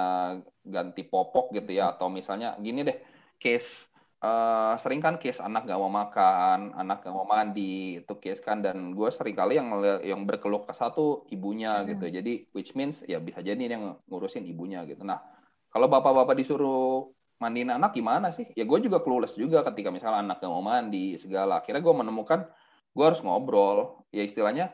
[0.63, 2.97] ganti popok gitu ya atau misalnya gini deh
[3.35, 3.91] case
[4.25, 8.65] uh, sering kan case anak gak mau makan, anak gak mau mandi, itu case kan
[8.65, 9.69] dan gue sering kali yang
[10.01, 11.85] yang berkeluh kesah tuh ibunya hmm.
[11.95, 12.05] gitu.
[12.09, 15.05] Jadi which means ya bisa jadi yang ngurusin ibunya gitu.
[15.05, 15.21] Nah
[15.69, 18.49] kalau bapak-bapak disuruh mandiin anak gimana sih?
[18.57, 21.61] Ya gue juga clueless juga ketika misalnya anak gak mau mandi segala.
[21.61, 22.49] Akhirnya gue menemukan
[22.95, 24.07] gue harus ngobrol.
[24.09, 24.73] Ya istilahnya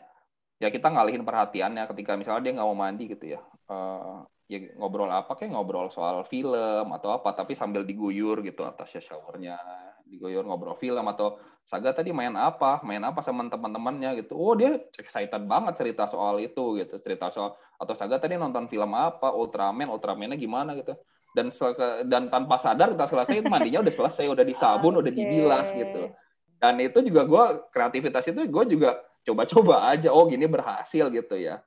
[0.62, 3.42] ya kita ngalihin perhatiannya ketika misalnya dia nggak mau mandi gitu ya.
[3.66, 9.00] Uh, ya ngobrol apa kayak ngobrol soal film atau apa tapi sambil diguyur gitu atasnya
[9.00, 9.56] showernya.
[10.04, 12.84] Diguyur ngobrol film atau Saga tadi main apa?
[12.84, 14.20] Main apa sama teman-temannya?
[14.20, 14.36] gitu.
[14.36, 18.92] Oh dia excited banget cerita soal itu gitu cerita soal atau Saga tadi nonton film
[18.92, 19.32] apa?
[19.32, 20.76] Ultraman Ultramannya gimana?
[20.76, 21.00] gitu.
[21.32, 21.48] Dan
[22.12, 25.02] dan tanpa sadar kita selesai mandinya udah selesai udah disabun okay.
[25.08, 26.12] udah dibilas gitu.
[26.60, 31.64] Dan itu juga gue kreativitas itu gue juga coba-coba aja oh gini berhasil gitu ya.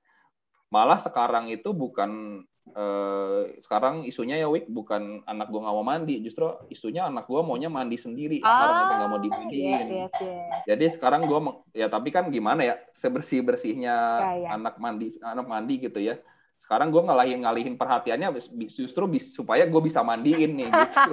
[0.68, 6.16] Malah sekarang itu bukan Uh, sekarang isunya ya Wik bukan anak gua nggak mau mandi
[6.24, 10.48] justru isunya anak gua maunya mandi sendiri sekarang kita nggak mau dimandiin yes, yes, yes.
[10.64, 14.48] jadi sekarang gua ya tapi kan gimana ya sebersih bersihnya ya, ya.
[14.56, 16.16] anak mandi anak mandi gitu ya
[16.64, 18.32] sekarang gua ngalihin ngalihin perhatiannya
[18.72, 21.12] justru bis, supaya gue bisa mandiin nih gitu.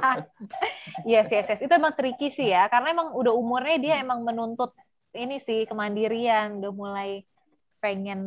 [1.03, 1.59] yes, yes, yes.
[1.59, 4.71] Itu emang tricky sih ya, karena emang udah umurnya dia emang menuntut
[5.11, 7.27] ini sih kemandirian, udah mulai
[7.81, 8.21] pengen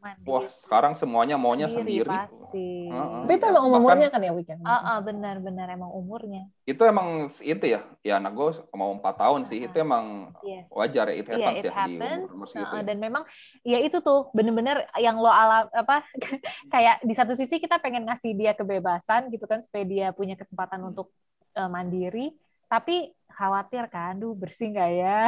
[0.00, 0.24] mandi.
[0.24, 2.08] Wah, sekarang semuanya maunya sendiri.
[2.08, 2.88] Pasti.
[2.88, 4.64] Uh, Tapi itu emang umurnya kan ya weekend.
[4.64, 6.48] Uh, uh, benar-benar emang umurnya.
[6.64, 10.64] Itu emang itu ya, ya anak gue mau empat tahun sih, itu emang yes.
[10.72, 12.00] wajar ya, it iya, happens yeah, it ya happens.
[12.00, 12.80] di umur, -umur uh, ya.
[12.80, 13.22] Dan memang
[13.60, 16.00] ya itu tuh bener-bener yang lo alam apa
[16.74, 20.80] kayak di satu sisi kita pengen ngasih dia kebebasan gitu kan supaya dia punya kesempatan
[20.80, 20.90] hmm.
[20.96, 21.12] untuk
[21.60, 22.32] uh, mandiri,
[22.72, 25.20] tapi khawatir kan, duh bersih nggak ya?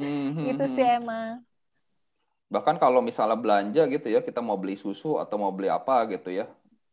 [0.00, 0.98] Hmm, hmm itu sih hmm.
[1.04, 1.44] emang
[2.50, 6.34] bahkan kalau misalnya belanja gitu ya kita mau beli susu atau mau beli apa gitu
[6.34, 6.50] ya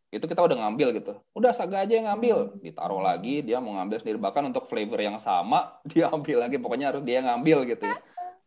[0.08, 1.14] itu kita udah ngambil gitu.
[1.36, 2.38] Udah saga aja yang ngambil.
[2.48, 2.64] Hmm.
[2.64, 4.18] ditaruh lagi dia mau ngambil sendiri.
[4.24, 6.56] Bahkan untuk flavor yang sama dia ambil lagi.
[6.56, 7.98] Pokoknya harus dia ngambil gitu ya.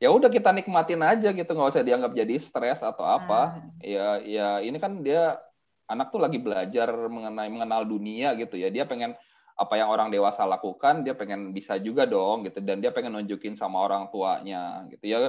[0.00, 1.50] Ya udah kita nikmatin aja gitu.
[1.52, 3.40] Nggak usah dianggap jadi stres atau apa.
[3.40, 3.48] Ah.
[3.84, 5.36] ya ya ini kan dia
[5.84, 8.72] anak tuh lagi belajar mengenai mengenal dunia gitu ya.
[8.72, 9.12] Dia pengen
[9.60, 12.64] apa yang orang dewasa lakukan dia pengen bisa juga dong gitu.
[12.64, 15.28] Dan dia pengen nunjukin sama orang tuanya gitu ya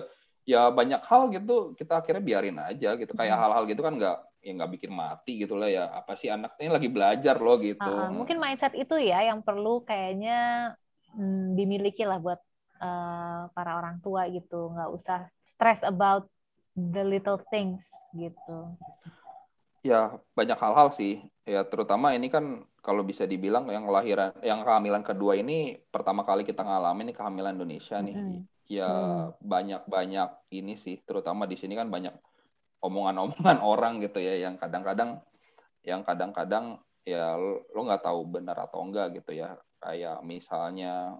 [0.51, 3.43] ya banyak hal gitu kita akhirnya biarin aja gitu kayak Hmm.
[3.47, 6.69] hal-hal gitu kan nggak ya nggak bikin mati gitu lah ya apa sih anak ini
[6.75, 8.09] lagi belajar loh gitu ah.
[8.11, 10.37] mungkin mindset itu ya yang perlu kayaknya
[11.15, 12.41] hmm, dimiliki lah buat
[12.81, 16.25] eh, para orang tua gitu nggak usah stress about
[16.75, 17.85] the little things
[18.17, 18.75] gitu
[19.81, 21.25] Ya, banyak hal-hal sih.
[21.41, 26.45] Ya, terutama ini kan kalau bisa dibilang yang kelahiran, yang kehamilan kedua ini pertama kali
[26.45, 28.13] kita ngalamin ini kehamilan Indonesia nih.
[28.13, 28.45] Mm-mm.
[28.71, 29.35] Ya, Hmm.
[29.43, 32.15] banyak-banyak ini sih, terutama di sini kan banyak
[32.79, 35.19] omongan-omongan orang gitu ya, yang kadang-kadang,
[35.83, 37.35] yang kadang-kadang ya
[37.75, 39.59] lo nggak tahu benar atau enggak gitu ya.
[39.83, 41.19] Kayak misalnya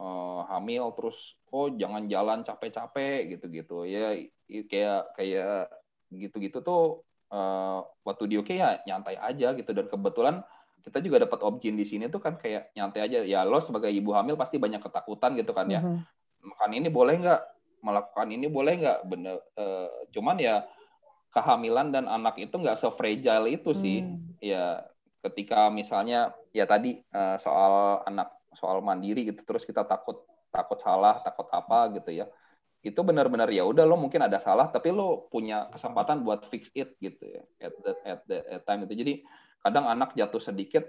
[0.00, 3.84] eh, hamil terus, oh jangan jalan capek-capek gitu-gitu.
[3.84, 4.16] Ya,
[4.48, 5.68] kayak kayak
[6.08, 10.40] gitu-gitu tuh eh, waktu di UK ya nyantai aja gitu dan kebetulan
[10.80, 14.14] kita juga dapat objin di sini tuh kan kayak nyantai aja ya lo sebagai ibu
[14.16, 16.00] hamil pasti banyak ketakutan gitu kan ya Mhm.
[16.42, 17.42] Makan ini boleh nggak?
[17.82, 18.98] Melakukan ini boleh nggak?
[19.06, 20.66] Bener eh, cuman ya
[21.30, 24.02] kehamilan dan anak itu nggak se-fragile itu sih.
[24.02, 24.24] Hmm.
[24.38, 24.86] ya
[25.18, 31.20] ketika misalnya ya tadi eh, soal anak soal mandiri gitu terus kita takut takut salah
[31.22, 32.26] takut apa gitu ya.
[32.78, 36.94] Itu benar-benar ya udah lo mungkin ada salah tapi lo punya kesempatan buat fix it
[37.02, 38.94] gitu ya at the, at the at time itu.
[38.94, 39.14] Jadi
[39.58, 40.86] kadang anak jatuh sedikit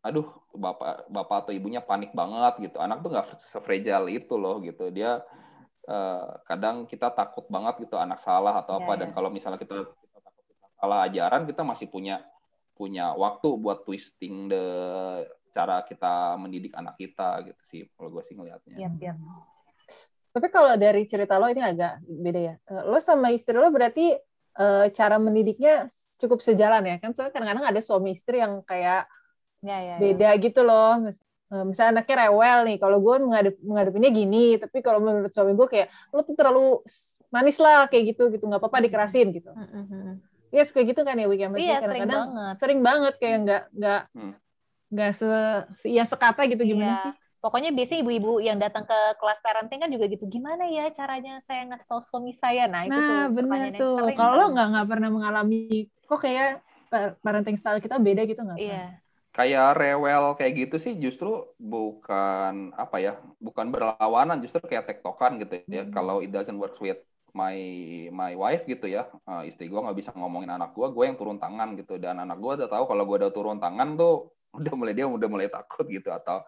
[0.00, 0.24] aduh
[0.56, 5.20] bapak bapak atau ibunya panik banget gitu anak tuh nggak sefragile itu loh gitu dia
[5.84, 9.14] eh, kadang kita takut banget gitu anak salah atau apa Ya, dan ya.
[9.14, 12.24] kalau misalnya kita, kita takut kita salah ajaran kita masih punya
[12.72, 14.64] punya waktu buat twisting the
[15.52, 19.18] cara kita mendidik anak kita gitu sih kalau gue sih ngelihatnya Yap, yap.
[20.30, 22.54] Tapi kalau dari cerita lo ini agak beda ya.
[22.70, 24.14] Eh, Lo sama istri lo berarti
[24.56, 25.90] eh, cara mendidiknya
[26.22, 27.10] cukup sejalan ya kan?
[27.10, 29.10] Soalnya kadang-kadang ada suami istri yang kayak
[29.60, 29.96] Ya, ya, ya.
[30.00, 30.96] beda gitu loh.
[31.04, 35.52] Mis- eh, Misalnya anaknya rewel nih, kalau gue menghadap, menghadapinya gini, tapi kalau menurut suami
[35.52, 36.80] gue kayak lo tuh terlalu
[37.28, 39.52] manis lah kayak gitu gitu, nggak apa-apa dikerasin gitu.
[39.52, 40.14] Mm, mm, mm.
[40.50, 42.54] Iya suka gitu kan ya weekend Iya, sering banget.
[42.58, 44.32] sering banget kayak nggak nggak Hmm.
[44.90, 45.28] nggak se,
[45.78, 47.04] se iya sekata gitu gimana Iya.
[47.06, 47.14] sih?
[47.40, 50.28] Pokoknya biasanya ibu-ibu yang datang ke kelas parenting kan juga gitu.
[50.28, 52.68] Gimana ya caranya saya ngasih tahu suami saya?
[52.68, 53.96] Nah, itu tuh Nah pertanyaan yang tuh.
[54.12, 54.50] Kalau lo kan.
[54.52, 55.58] nggak nggak pernah mengalami
[56.04, 56.48] kok kayak
[56.92, 58.58] pa- parenting style kita beda gitu nggak?
[58.60, 58.82] Iya.
[59.40, 65.64] Kayak rewel kayak gitu sih justru bukan apa ya bukan berlawanan justru kayak tektokan gitu
[65.64, 65.88] ya.
[65.88, 65.92] Hmm.
[65.96, 67.00] kalau it doesn't work with
[67.32, 67.56] my
[68.12, 71.40] my wife gitu ya eh, istri gue nggak bisa ngomongin anak gue gue yang turun
[71.40, 71.96] tangan gitu.
[71.96, 74.28] Dan anak gue udah tahu kalau gue udah turun tangan tuh
[74.60, 76.44] udah mulai dia udah mulai takut gitu atau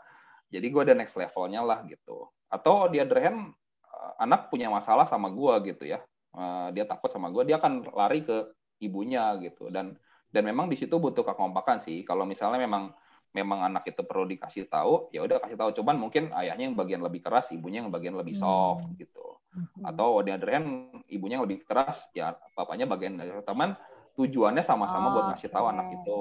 [0.53, 2.29] jadi gue udah next levelnya lah gitu.
[2.53, 3.57] Atau di other hand
[3.89, 6.05] eh, anak punya masalah sama gue gitu ya.
[6.37, 8.53] Eh, dia takut sama gue dia akan lari ke
[8.85, 9.73] ibunya gitu.
[9.73, 9.97] Dan
[10.33, 12.03] dan memang di situ butuh kekompakan sih.
[12.03, 12.91] Kalau misalnya memang
[13.33, 15.71] memang anak itu perlu dikasih tahu ya udah kasih tahu.
[15.77, 18.97] Cuman mungkin ayahnya yang bagian lebih keras ibunya yang bagian lebih soft Hmm.
[18.97, 19.37] gitu
[19.85, 20.69] atau di other hand
[21.13, 23.77] ibunya yang lebih keras ya bapaknya bagian teman
[24.17, 26.21] tujuannya sama-sama buat ngasih tahu anak itu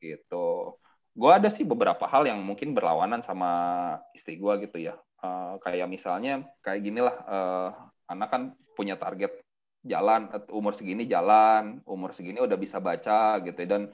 [0.00, 0.76] gitu.
[1.16, 3.50] Gue ada sih beberapa hal yang mungkin berlawanan sama
[4.12, 4.96] istri gue gitu ya.
[5.20, 7.68] Eh, kayak misalnya kayak gini lah eh,
[8.08, 8.42] anak kan
[8.76, 9.40] punya target
[9.80, 13.60] jalan eh, umur segini jalan umur segini udah bisa baca gitu.
[13.64, 13.92] Dan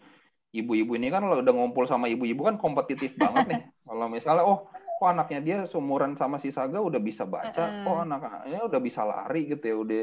[0.50, 3.62] ibu-ibu ini kan kalau udah ngumpul sama ibu-ibu kan kompetitif banget nih.
[3.86, 8.60] Kalau misalnya oh kok anaknya dia seumuran sama si Saga udah bisa baca kok anaknya
[8.64, 9.76] udah bisa lari gitu ya.
[9.76, 10.02] Udah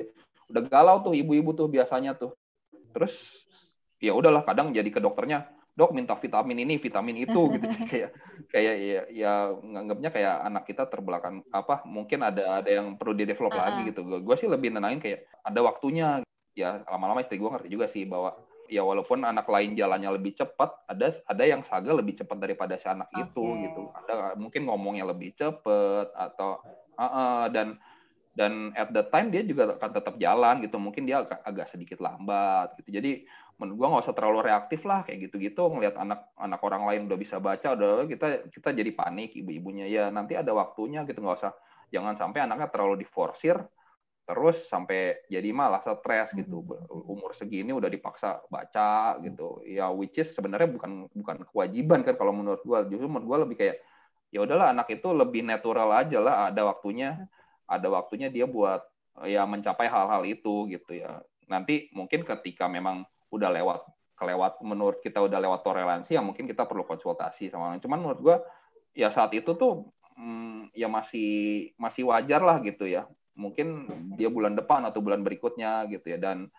[0.53, 2.35] udah galau tuh ibu-ibu tuh biasanya tuh.
[2.93, 3.43] Terus
[4.03, 7.65] ya udahlah kadang jadi ke dokternya dok minta vitamin ini vitamin itu gitu.
[7.89, 8.11] Kayak
[8.53, 13.25] kayak ya, ya nganggapnya kayak anak kita terbelakang apa mungkin ada ada yang perlu di
[13.25, 13.89] develop lagi Uh-uh.
[13.89, 14.01] gitu.
[14.21, 16.21] Gue sih lebih nenangin kayak ada waktunya.
[16.53, 18.37] Ya lama-lama istri gue ngerti juga sih bahwa
[18.69, 22.85] ya walaupun anak lain jalannya lebih cepat ada ada yang saga lebih cepat daripada si
[22.85, 23.61] anak itu Oke.
[23.65, 23.83] gitu.
[23.89, 26.61] Ada mungkin ngomongnya lebih cepet atau
[26.93, 27.81] uh-uh, dan
[28.33, 30.77] dan at the time dia juga akan tetap jalan gitu.
[30.81, 32.89] Mungkin dia agak, agak sedikit lambat gitu.
[33.01, 33.25] Jadi
[33.63, 37.15] menurut gua nggak usah terlalu reaktif lah kayak gitu-gitu ngelihat anak anak orang lain udah
[37.15, 39.87] bisa baca udah kita kita jadi panik ibu-ibunya.
[39.87, 41.55] Ya nanti ada waktunya gitu nggak usah
[41.87, 43.55] jangan sampai anaknya terlalu diforsir
[44.23, 46.59] terus sampai jadi malah stres gitu.
[46.91, 49.63] Umur segini udah dipaksa baca gitu.
[49.63, 52.83] Ya which is sebenarnya bukan bukan kewajiban kan kalau menurut gua.
[52.83, 53.79] Justru menurut gua lebih kayak
[54.27, 57.23] ya udahlah anak itu lebih natural aja lah ada waktunya
[57.63, 58.83] ada waktunya dia buat
[59.23, 61.23] ya mencapai hal-hal itu gitu ya.
[61.45, 63.81] Nanti mungkin ketika memang udah lewat
[64.13, 67.81] kelewat menurut kita udah lewat toleransi ya mungkin kita perlu konsultasi sama orang.
[67.81, 68.37] Cuman menurut gua
[68.93, 73.09] ya saat itu tuh hmm, ya masih masih wajar lah gitu ya.
[73.33, 76.21] Mungkin dia bulan depan atau bulan berikutnya gitu ya.
[76.21, 76.53] Dan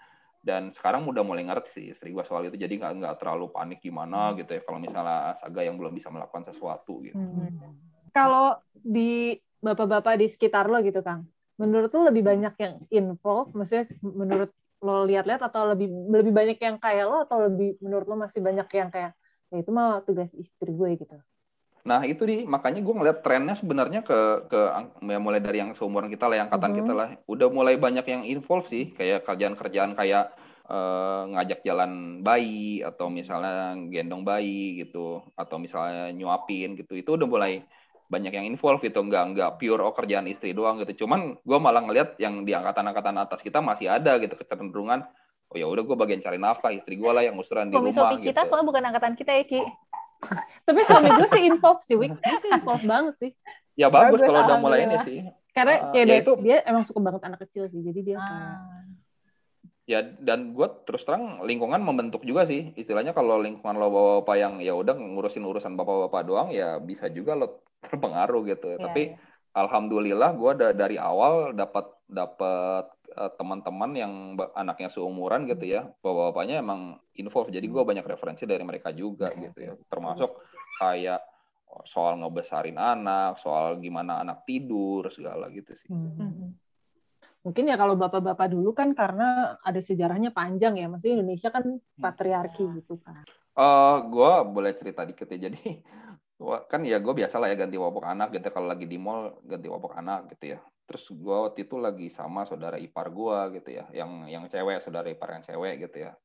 [0.45, 2.61] dan sekarang udah mulai ngerti sih istri gue soal itu.
[2.61, 6.45] Jadi nggak nggak terlalu panik gimana gitu ya kalau misalnya Saga yang belum bisa melakukan
[6.53, 7.17] sesuatu gitu.
[7.17, 7.81] Hmm.
[8.13, 11.25] Kalau di bapak-bapak di sekitar lo gitu Kang,
[11.57, 14.53] menurut lo lebih banyak yang info, maksudnya menurut
[14.85, 18.69] lo lihat-lihat atau lebih lebih banyak yang kayak lo atau lebih menurut lo masih banyak
[18.77, 19.17] yang kayak
[19.49, 21.17] ya itu mah tugas istri gue gitu.
[21.85, 24.61] Nah itu di makanya gue ngeliat trennya sebenarnya ke ke
[25.05, 26.89] ya mulai dari yang seumuran kita lah, yang angkatan mm -hmm.
[26.89, 30.33] kita lah, udah mulai banyak yang involve sih, kayak kerjaan-kerjaan kayak
[30.65, 37.29] uh, ngajak jalan bayi atau misalnya gendong bayi gitu, atau misalnya nyuapin gitu, itu udah
[37.29, 37.61] mulai
[38.15, 41.83] banyak yang involve itu nggak nggak pure oh kerjaan istri doang gitu cuman gue malah
[41.83, 45.03] ngeliat yang di angkatan-angkatan atas kita masih ada gitu kecenderungan
[45.51, 48.31] oh ya udah gue bagian cari nafkah istri gue lah yang usuran di rumah gitu.
[48.31, 49.61] kita soalnya bukan angkatan kita ya Ki
[50.67, 52.17] tapi suami gue sih involve sih, Wik.
[52.21, 53.31] Dia sih involve banget sih.
[53.75, 55.19] Ya bagus, kalau udah mulai ini sih.
[55.55, 58.59] Karena uh, ya, dia, itu dia emang suka banget anak kecil sih, jadi dia ah.
[59.85, 62.73] Ya dan gue terus terang lingkungan membentuk juga sih.
[62.75, 67.37] Istilahnya kalau lingkungan lo bapak-bapak yang ya udah ngurusin urusan bapak-bapak doang ya bisa juga
[67.37, 68.77] lo terpengaruh gitu.
[68.77, 69.61] Yeah, Tapi yeah.
[69.61, 74.13] alhamdulillah gue dari awal dapat dapat uh, teman-teman yang
[74.53, 79.49] anaknya seumuran gitu ya bapak-bapaknya emang involve jadi gue banyak referensi dari mereka juga iya,
[79.49, 80.37] gitu ya termasuk
[80.77, 81.23] kayak
[81.83, 86.13] soal ngebesarin anak soal gimana anak tidur segala gitu sih hmm.
[86.15, 86.51] hmm.
[87.45, 92.01] Mungkin ya kalau bapak-bapak dulu kan karena ada sejarahnya panjang ya maksudnya Indonesia kan hmm.
[92.01, 93.29] patriarki gitu kan.
[93.55, 95.63] Uh, eh, gue boleh cerita dikit ya jadi
[96.41, 99.39] gua kan ya gue biasa lah ya ganti popok anak gitu kalau lagi di mall
[99.45, 100.61] ganti popok anak gitu ya.
[100.89, 105.07] Terus gue waktu itu lagi sama saudara ipar gue gitu ya yang yang cewek saudara
[105.13, 106.17] ipar yang cewek gitu ya.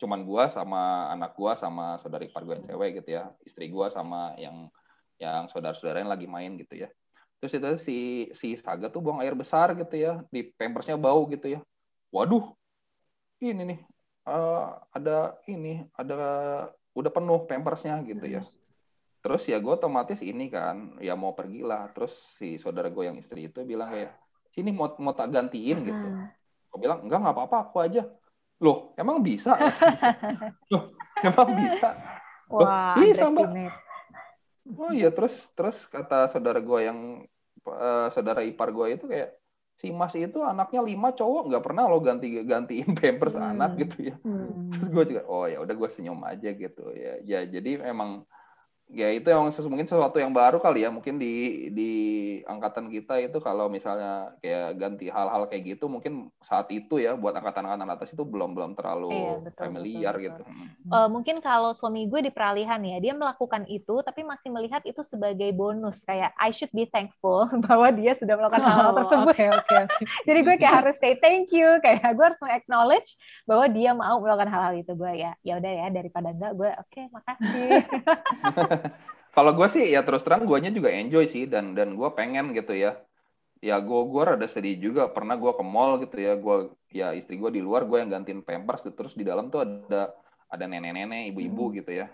[0.00, 3.86] Cuman gue sama anak gue sama saudara ipar gue yang cewek gitu ya istri gue
[3.92, 4.72] sama yang
[5.20, 6.90] yang saudara-saudara yang lagi main gitu ya
[7.42, 7.98] terus itu si
[8.38, 11.60] si Saga tuh buang air besar gitu ya di pampersnya bau gitu ya.
[12.14, 12.54] Waduh
[13.42, 13.80] ini nih
[14.30, 16.20] uh, ada ini ada
[16.94, 18.46] udah penuh pampersnya gitu ya.
[19.22, 21.90] Terus ya gue otomatis ini kan ya mau pergi lah.
[21.90, 24.14] Terus si saudara gue yang istri itu bilang kayak
[24.54, 26.08] sini mau mau tak gantiin gitu.
[26.70, 28.06] Gue bilang enggak nggak apa-apa aku aja.
[28.62, 29.58] Loh emang bisa?
[30.72, 31.90] Loh emang bisa?
[32.52, 33.48] Wah, bisa mbak.
[34.78, 37.26] oh iya terus terus kata saudara gue yang
[37.66, 39.38] uh, saudara ipar gue itu kayak
[39.78, 43.50] si Mas itu anaknya lima cowok nggak pernah lo ganti gantiin pampers hmm.
[43.56, 44.70] anak gitu ya hmm.
[44.74, 48.22] terus gue juga oh ya udah gue senyum aja gitu ya ya jadi emang
[48.92, 51.92] ya itu yang mungkin sesuatu yang baru kali ya mungkin di di
[52.44, 57.32] angkatan kita itu kalau misalnya kayak ganti hal-hal kayak gitu mungkin saat itu ya buat
[57.32, 60.44] angkatan-angkatan atas itu belum belum terlalu iya, betul, familiar betul, betul.
[60.44, 60.92] gitu.
[60.92, 65.00] Uh, mungkin kalau suami gue di peralihan ya dia melakukan itu tapi masih melihat itu
[65.00, 69.32] sebagai bonus kayak I should be thankful bahwa dia sudah melakukan oh, hal, -hal tersebut.
[69.32, 70.04] Okay, okay, okay.
[70.28, 73.16] Jadi gue kayak harus say thank you kayak gue harus acknowledge
[73.48, 76.88] bahwa dia mau melakukan hal-hal itu gue ya ya udah ya daripada enggak gue oke
[76.92, 77.70] okay, makasih.
[79.36, 82.76] kalau gue sih ya terus terang guanya juga enjoy sih dan dan gue pengen gitu
[82.76, 82.98] ya.
[83.62, 85.08] Ya gue gue rada sedih juga.
[85.08, 86.56] Pernah gue ke mall gitu ya gue
[86.90, 88.86] ya istri gue di luar gue yang gantiin pampers.
[88.90, 90.12] Terus di dalam tuh ada
[90.52, 91.74] ada nenek-nenek ibu-ibu hmm.
[91.82, 92.06] gitu ya.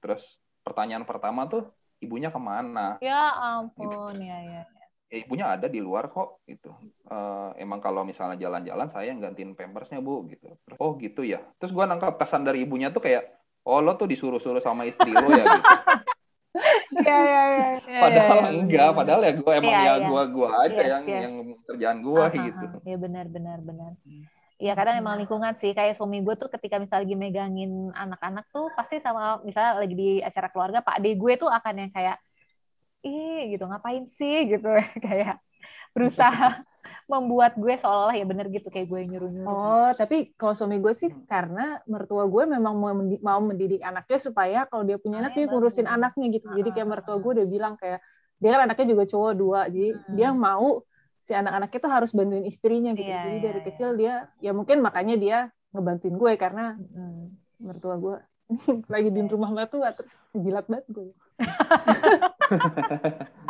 [0.00, 0.22] Terus
[0.64, 1.68] pertanyaan pertama tuh
[2.00, 2.96] ibunya ke mana?
[3.02, 4.24] Ya ampun gitu.
[4.24, 4.84] ya ya ya.
[5.14, 6.74] Ibunya ada di luar kok gitu.
[7.06, 10.58] Uh, emang kalau misalnya jalan-jalan saya yang gantiin pampersnya bu gitu.
[10.64, 11.44] Terus, oh gitu ya.
[11.60, 15.28] Terus gue nangkap pesan dari ibunya tuh kayak oh lo tuh disuruh-suruh sama istri lo
[15.32, 15.70] ya gitu
[17.02, 20.06] ya, ya, ya, ya, padahal ya, ya, enggak padahal ya gue emang ya, ya, ya.
[20.06, 21.22] gue gue aja yes, yang yes.
[21.26, 21.34] yang
[21.66, 22.66] kerjaan gue gitu.
[22.86, 23.92] ya benar benar benar.
[24.54, 28.70] Iya kadang emang lingkungan sih kayak suami gue tuh ketika misalnya lagi megangin anak-anak tuh
[28.78, 32.16] pasti sama misalnya lagi di acara keluarga pak ade gue tuh akan yang kayak
[33.02, 34.46] ih gitu ngapain sih?
[34.46, 34.70] Gitu
[35.04, 35.42] kayak
[35.94, 36.58] berusaha
[37.04, 39.48] membuat gue seolah-olah ya bener gitu kayak gue nyuruh-nyuruh.
[39.48, 44.18] Oh, tapi kalau suami gue sih karena mertua gue memang mau mendidik, mau mendidik anaknya
[44.18, 46.48] supaya kalau dia punya anak dia ngurusin anaknya gitu.
[46.48, 48.00] Jadi kayak mertua gue udah bilang kayak
[48.40, 50.14] dia kan anaknya juga cowok dua, jadi hmm.
[50.16, 50.82] dia mau
[51.24, 53.08] si anak-anaknya tuh harus bantuin istrinya gitu.
[53.08, 53.66] Yeah, jadi yeah, dari yeah.
[53.68, 55.38] kecil dia ya mungkin makanya dia
[55.72, 57.24] ngebantuin gue karena hmm.
[57.64, 58.16] mertua gue
[58.92, 61.12] lagi di rumah mertua terus jilat banget gue.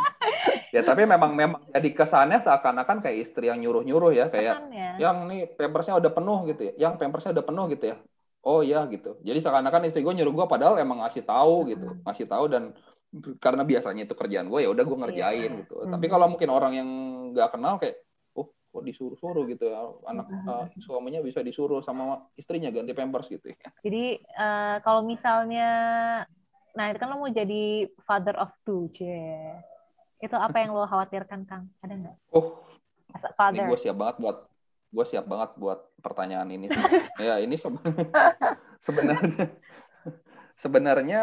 [0.75, 4.89] ya tapi memang memang jadi kesannya seakan-akan kayak istri yang nyuruh-nyuruh ya kayak kesannya.
[4.99, 6.73] yang nih pampersnya udah penuh gitu ya.
[6.75, 7.97] Yang pampersnya udah penuh gitu ya.
[8.43, 9.15] Oh ya gitu.
[9.23, 11.87] Jadi seakan-akan istri gue nyuruh gue padahal emang ngasih tahu gitu.
[12.03, 12.75] Ngasih tahu dan
[13.39, 15.59] karena biasanya itu kerjaan gue ya udah gue ngerjain iya.
[15.63, 16.89] gitu tapi kalau mungkin orang yang
[17.31, 18.03] nggak kenal kayak
[18.35, 19.87] oh kok disuruh-suruh gitu ya.
[20.11, 23.59] Anak uh, suaminya bisa disuruh sama istrinya ganti pampers gitu ya.
[23.79, 25.69] Jadi uh, kalau misalnya
[26.75, 29.55] nah itu kan lo mau jadi father of two cie
[30.25, 31.69] itu apa yang lo khawatirkan, Kang?
[31.79, 32.15] Ada nggak?
[32.33, 32.65] Oh,
[33.13, 34.37] as a Ini gue siap banget buat
[34.89, 36.67] gue siap banget buat pertanyaan ini.
[37.21, 37.69] ya ini se-
[38.85, 39.45] sebenarnya
[40.55, 41.21] sebenarnya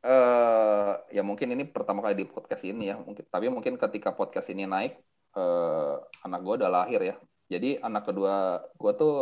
[0.00, 4.52] eh, ya mungkin ini pertama kali di podcast ini ya mungkin tapi mungkin ketika podcast
[4.52, 4.94] ini naik
[5.34, 7.16] eh, anak gue udah lahir ya.
[7.48, 9.16] Jadi anak kedua gue tuh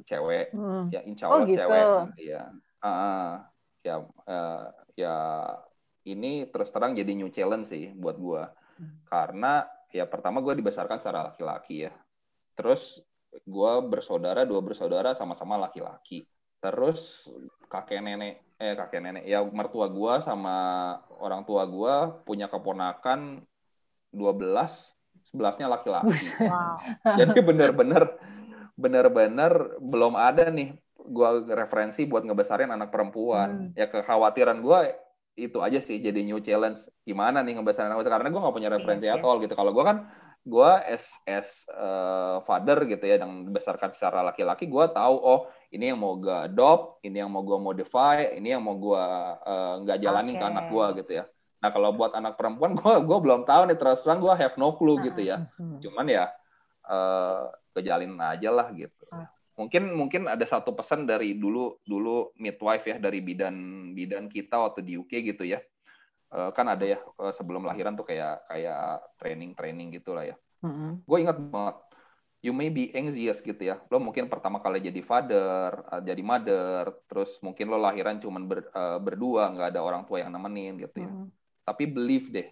[0.00, 0.88] cewek Hmm.
[0.88, 1.60] ya insya Oh, Allah gitu.
[1.60, 2.42] cewek nanti ya.
[2.80, 3.44] Ah.
[3.80, 4.64] ya eh,
[4.96, 5.14] ya
[6.06, 8.42] ini terus terang jadi new challenge sih buat gue
[9.08, 11.92] karena ya pertama gue dibesarkan secara laki-laki ya
[12.56, 16.24] terus gue bersaudara dua bersaudara sama-sama laki-laki
[16.60, 17.28] terus
[17.68, 20.56] kakek nenek eh kakek nenek ya mertua gue sama
[21.20, 21.94] orang tua gue
[22.24, 23.44] punya keponakan
[24.12, 24.50] 12
[25.30, 26.76] 11-nya laki-laki Wow.
[27.20, 28.02] jadi bener-bener
[28.80, 33.70] bener-bener belum ada nih gua referensi buat ngebesarin anak perempuan.
[33.70, 33.78] Hmm.
[33.78, 34.88] Ya kekhawatiran gua
[35.40, 39.06] itu aja sih jadi new challenge gimana nih ngebesarin anak karena gua nggak punya referensi
[39.08, 39.54] Iya, at all gitu.
[39.56, 39.98] Kalau gua kan
[40.40, 45.90] gua as as eh, father gitu ya yang dibesarkan secara laki-laki gua tahu oh ini
[45.92, 49.04] yang mau gua adopt, ini yang mau gua modify, ini yang mau gua
[49.40, 50.52] eh, nggak jalanin ke Oke.
[50.52, 51.24] anak gua gitu ya.
[51.60, 54.76] Nah, kalau buat anak perempuan gua gua belum tahu nih terus terang gua have no
[54.76, 55.76] clue gitu ya Hmm.
[55.80, 56.24] cuman ya
[56.88, 57.42] eh
[57.76, 59.28] kejalin aja lah gitu Ah.
[59.60, 63.56] Mungkin mungkin ada satu pesan dari dulu dulu midwife ya dari bidan
[63.98, 65.60] bidan kita waktu di UK gitu ya
[66.30, 71.00] Eh, kan ada ya eh, sebelum lahiran tuh kayak kayak training training gitulah ya Hmm.
[71.08, 71.76] gue ingat banget
[72.46, 76.84] you may be anxious gitu ya lo mungkin pertama kali jadi father eh, jadi mother
[77.10, 78.70] terus mungkin lo lahiran cuman ber-
[79.02, 81.26] berdua nggak ada orang tua yang nemenin gitu ya Hmm.
[81.66, 82.46] tapi believe deh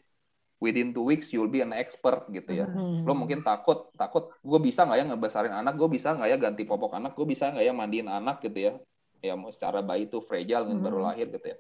[0.59, 3.07] within two weeks you'll be an expert gitu ya Hmm.
[3.07, 6.63] lo mungkin takut takut gue bisa nggak ya ngebesarin anak gue bisa nggak ya ganti
[6.67, 8.73] popok anak gue bisa nggak ya mandiin anak gitu ya
[9.19, 11.07] ya mau secara bayi itu fragile kan baru Mhm.
[11.07, 11.57] lahir gitu ya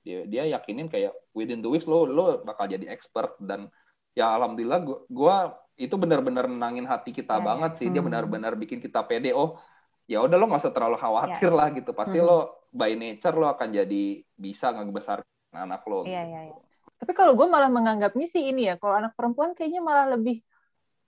[0.00, 3.68] dia dia yakinin kayak within two weeks lo lo bakal jadi expert dan
[4.14, 5.36] ya alhamdulillah gua
[5.76, 7.46] itu benar-benar menangin hati kita Ya, ya.
[7.46, 8.08] banget sih dia Hmm.
[8.12, 9.56] benar-benar bikin kita pede oh
[10.04, 12.26] ya udah lo nggak usah terlalu khawatir lah gitu pasti Hmm.
[12.26, 12.38] lo
[12.70, 14.02] by nature lo akan jadi
[14.34, 16.30] bisa ngebesar anak lo Iya, gitu.
[16.30, 16.56] iya, iya.
[17.00, 20.44] Tapi kalau gue malah menganggapnya sih ini ya, kalau anak perempuan kayaknya malah lebih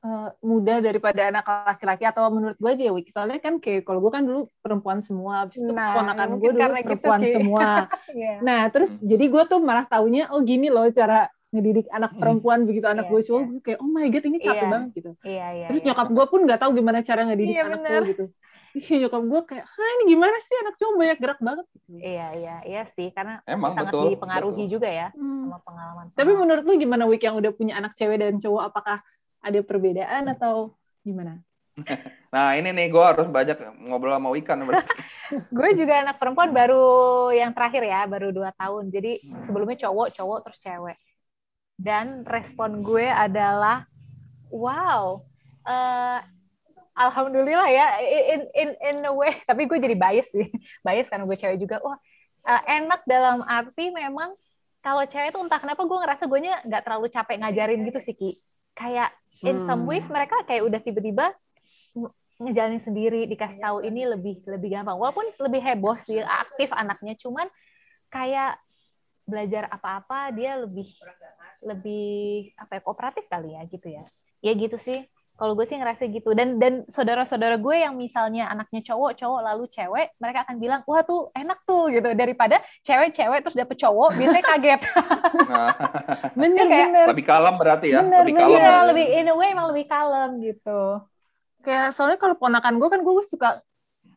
[0.03, 3.12] eh, mudah daripada anak laki-laki atau menurut gue aja ya Wiki.
[3.12, 6.59] Soalnya kan kayak kalau gue kan dulu perempuan semua, habis itu Nah, ponakan gue dulu
[6.59, 7.30] gitu, perempuan Ki.
[7.30, 7.68] semua.
[8.12, 8.45] Iya.
[8.45, 12.88] Nah terus jadi gue tuh malah taunya oh gini loh cara ngedidik anak perempuan begitu
[12.88, 13.49] anak Iya, gue cowok iya.
[13.53, 14.72] gue kayak oh my god ini capek Iya.
[14.72, 15.11] banget gitu.
[15.22, 15.66] Iya, iya.
[15.68, 15.86] Terus iya.
[15.93, 17.88] nyokap gue pun nggak tahu gimana cara ngedidik Iya, anak bener.
[17.93, 18.24] cowok gitu.
[18.73, 21.89] Iya nyokap gue kayak, ah ini gimana sih anak cowok banyak gerak banget gitu.
[22.01, 24.73] Iya, iya, iya sih karena emang sangat betul dipengaruhi betul.
[24.81, 25.45] juga ya Hmm.
[25.45, 26.05] sama pengalaman.
[26.16, 29.05] Tapi menurut lu gimana Wik yang udah punya anak cewek dan cowok apakah
[29.45, 30.73] ada perbedaan atau
[31.05, 31.43] gimana?
[32.35, 33.57] nah ini nih gue harus banyak
[33.89, 34.61] ngobrol sama Wikan
[35.57, 38.89] gue juga anak perempuan baru yang terakhir ya, baru dua tahun.
[38.89, 40.97] Jadi sebelumnya cowok, cowok terus cewek.
[41.77, 43.85] Dan respon gue adalah,
[44.53, 45.25] wow,
[45.66, 46.20] eh,
[47.09, 47.86] alhamdulillah ya,
[48.34, 49.32] in in in a way.
[49.48, 50.46] Tapi gue jadi bias sih,
[50.86, 51.76] bias karena gue cewek juga.
[51.82, 51.98] Wah,
[52.46, 54.34] eh, enak dalam arti memang
[54.82, 56.38] kalau cewek itu entah kenapa gue ngerasa gue
[56.68, 58.30] nggak terlalu capek ngajarin gitu sih ki.
[58.74, 59.11] Kayak
[59.42, 59.90] in some Hmm.
[59.90, 61.34] ways mereka kayak udah tiba-tiba
[62.42, 67.46] ngejalanin sendiri dikasih tahu ini lebih lebih gampang walaupun lebih heboh sih aktif anaknya cuman
[68.11, 68.59] kayak
[69.22, 70.90] belajar apa-apa dia lebih
[71.62, 74.05] lebih apa ya kooperatif kali ya gitu ya
[74.42, 78.85] ya gitu sih kalau gue sih ngerasa gitu dan dan saudara-saudara gue yang misalnya anaknya
[78.85, 83.57] cowok cowok lalu cewek mereka akan bilang wah tuh enak tuh gitu daripada cewek-cewek terus
[83.57, 84.80] dapet cowok biasanya kaget
[85.49, 85.72] nah,
[86.39, 87.07] Bener kayak- bener.
[87.11, 88.43] lebih kalem berarti ya Bener, lebih bener.
[88.45, 88.89] kalem iya berarti.
[88.89, 90.80] lebih in a way emang lebih kalem gitu
[91.62, 93.62] Kayak soalnya kalau ponakan gue kan gue suka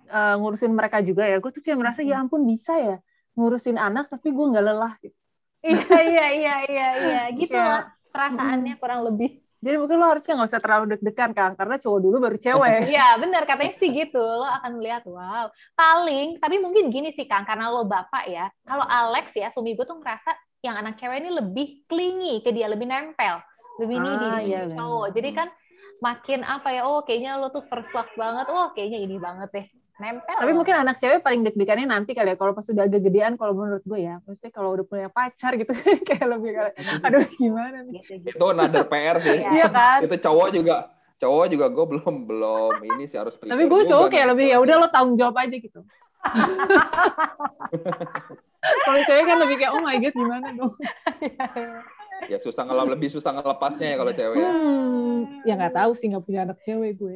[0.09, 1.37] uh, ngurusin mereka juga ya.
[1.37, 2.97] Gue tuh kayak merasa ya ampun bisa ya
[3.37, 4.97] ngurusin anak tapi gue nggak lelah.
[4.97, 5.13] Gitu.
[5.61, 10.33] iya iya iya iya iya gitu Kayak- lah perasaannya kurang lebih Jadi mungkin lo harusnya
[10.37, 12.79] nggak usah terlalu deg-degan kan karena cowok dulu baru cewek.
[12.91, 15.47] Iya benar katanya sih gitu lo akan melihat wow.
[15.73, 19.85] Paling tapi mungkin gini sih kang karena lo bapak ya kalau Alex ya suami gue
[19.85, 20.31] tuh ngerasa
[20.61, 23.37] yang anak cewek ini lebih clingy ke dia lebih nempel
[23.77, 25.13] lebih Ah, needy iya, cowok.
[25.13, 25.47] jadi kan
[26.01, 29.67] makin apa ya oh kayaknya lo tuh first love banget oh kayaknya ini banget deh
[29.95, 33.39] nempel Tapi mungkin anak cewek paling deg-degannya nanti kali ya kalau pas udah agak gedean
[33.39, 34.19] kalau menurut gue ya.
[34.27, 35.71] Maksudnya kalau udah punya pacar gitu
[36.07, 38.03] kayak lebih kayak aduh gimana nih.
[38.03, 38.35] gitu, gitu.
[38.35, 39.49] itu another PR sih Iya.
[39.51, 39.99] Iya kan?
[40.03, 40.75] itu cowok juga
[41.15, 44.75] cowok juga gue belum belum ini sih harus Tapi gue cowok kayak lebih ya udah
[44.83, 45.79] lo tanggung jawab aja gitu.
[48.85, 50.73] kalau cewek kan lebih kayak oh my god gimana dong.
[52.31, 54.51] ya susah ngelap lebih susah ngelepasnya ya kalau cewek ya.
[54.51, 57.15] Hmm, ya nggak tahu sih nggak punya anak cewek gue.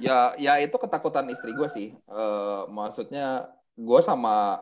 [0.00, 4.60] Ya ya itu ketakutan istri gue sih Eh, maksudnya gue sama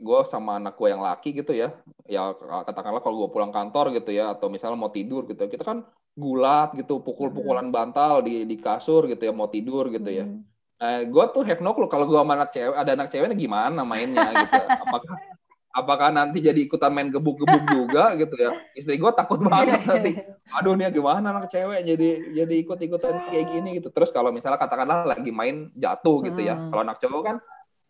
[0.00, 1.70] gue sama anak gue yang laki gitu ya
[2.08, 2.32] ya
[2.66, 5.84] katakanlah kalau gue pulang kantor gitu ya atau misalnya mau tidur gitu kita kan
[6.18, 10.26] gulat gitu, pukul-pukulan bantal di di kasur gitu ya, mau tidur gitu ya.
[10.26, 10.42] Hmm.
[10.80, 13.80] Nah, gue tuh have no clue kalau gue sama anak cewek, ada anak ceweknya gimana
[13.84, 14.60] mainnya gitu.
[14.64, 15.16] Apakah
[15.70, 18.50] apakah nanti jadi ikutan main gebuk-gebuk juga gitu ya?
[18.74, 20.12] Istri gue takut banget nanti.
[20.50, 22.08] Aduh nih gimana anak cewek jadi
[22.42, 23.88] jadi ikut-ikutan kayak gini gitu.
[23.94, 26.58] Terus kalau misalnya katakanlah lagi main jatuh gitu ya.
[26.58, 26.68] Hmm.
[26.74, 27.36] Kalau anak cowok kan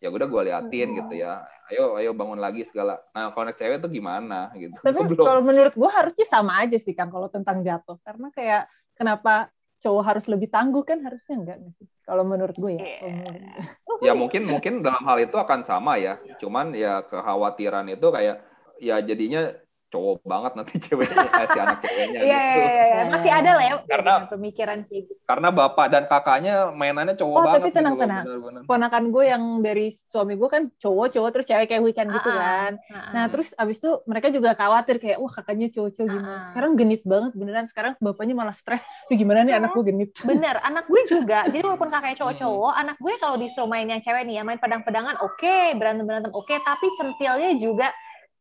[0.01, 1.45] ya udah gue liatin gitu ya.
[1.69, 3.01] Ayo ayo bangun lagi segala.
[3.13, 4.77] Nah kalau anak cewek tuh gimana gitu.
[4.81, 4.97] Tapi
[5.29, 7.97] kalau menurut gue harusnya sama aja sih kan kalau tentang jatuh.
[8.05, 9.49] Karena kayak kenapa
[9.81, 11.87] cowok harus lebih tangguh kan harusnya enggak nggak sih?
[12.05, 12.81] Kalau menurut gue ya.
[12.81, 12.97] Iya.
[13.01, 13.67] kalau menurut gue.
[14.05, 18.45] ya mungkin mungkin dalam hal itu akan sama ya cuman ya kekhawatiran itu kayak
[18.81, 19.53] ya jadinya
[19.91, 23.03] cowok banget nanti ceweknya eh, si anak ceweknya Iya, gitu iya, iya, iya.
[23.11, 25.21] masih ada lah ya Karena- pemikiran kayak gitu.
[25.21, 28.23] karena bapak dan kakaknya mainannya cowok Oh, banget tapi gitu tenang, loh, tenang.
[28.23, 28.61] bener-bener.
[28.63, 32.39] Ponakan gue yang dari suami gue kan cowok-cowok terus cewek kayak weekend gitu Ah, ah.
[32.39, 32.71] kan.
[32.87, 36.31] Nah, Nah, terus abis itu mereka juga khawatir kayak, wah kakaknya cowok-cowok gimana.
[36.33, 36.45] Ah.
[36.47, 37.65] Sekarang genit banget beneran.
[37.65, 38.81] Sekarang bapaknya malah stres.
[39.05, 40.09] Duh, gimana nih anak gue genit.
[40.31, 44.23] bener anak gue juga jadi walaupun kakaknya cowok-cowok anak gue kalau disuruh main yang cewek
[44.23, 47.91] nih ya main pedang-pedangan oke berantem berantem oke tapi centilnya juga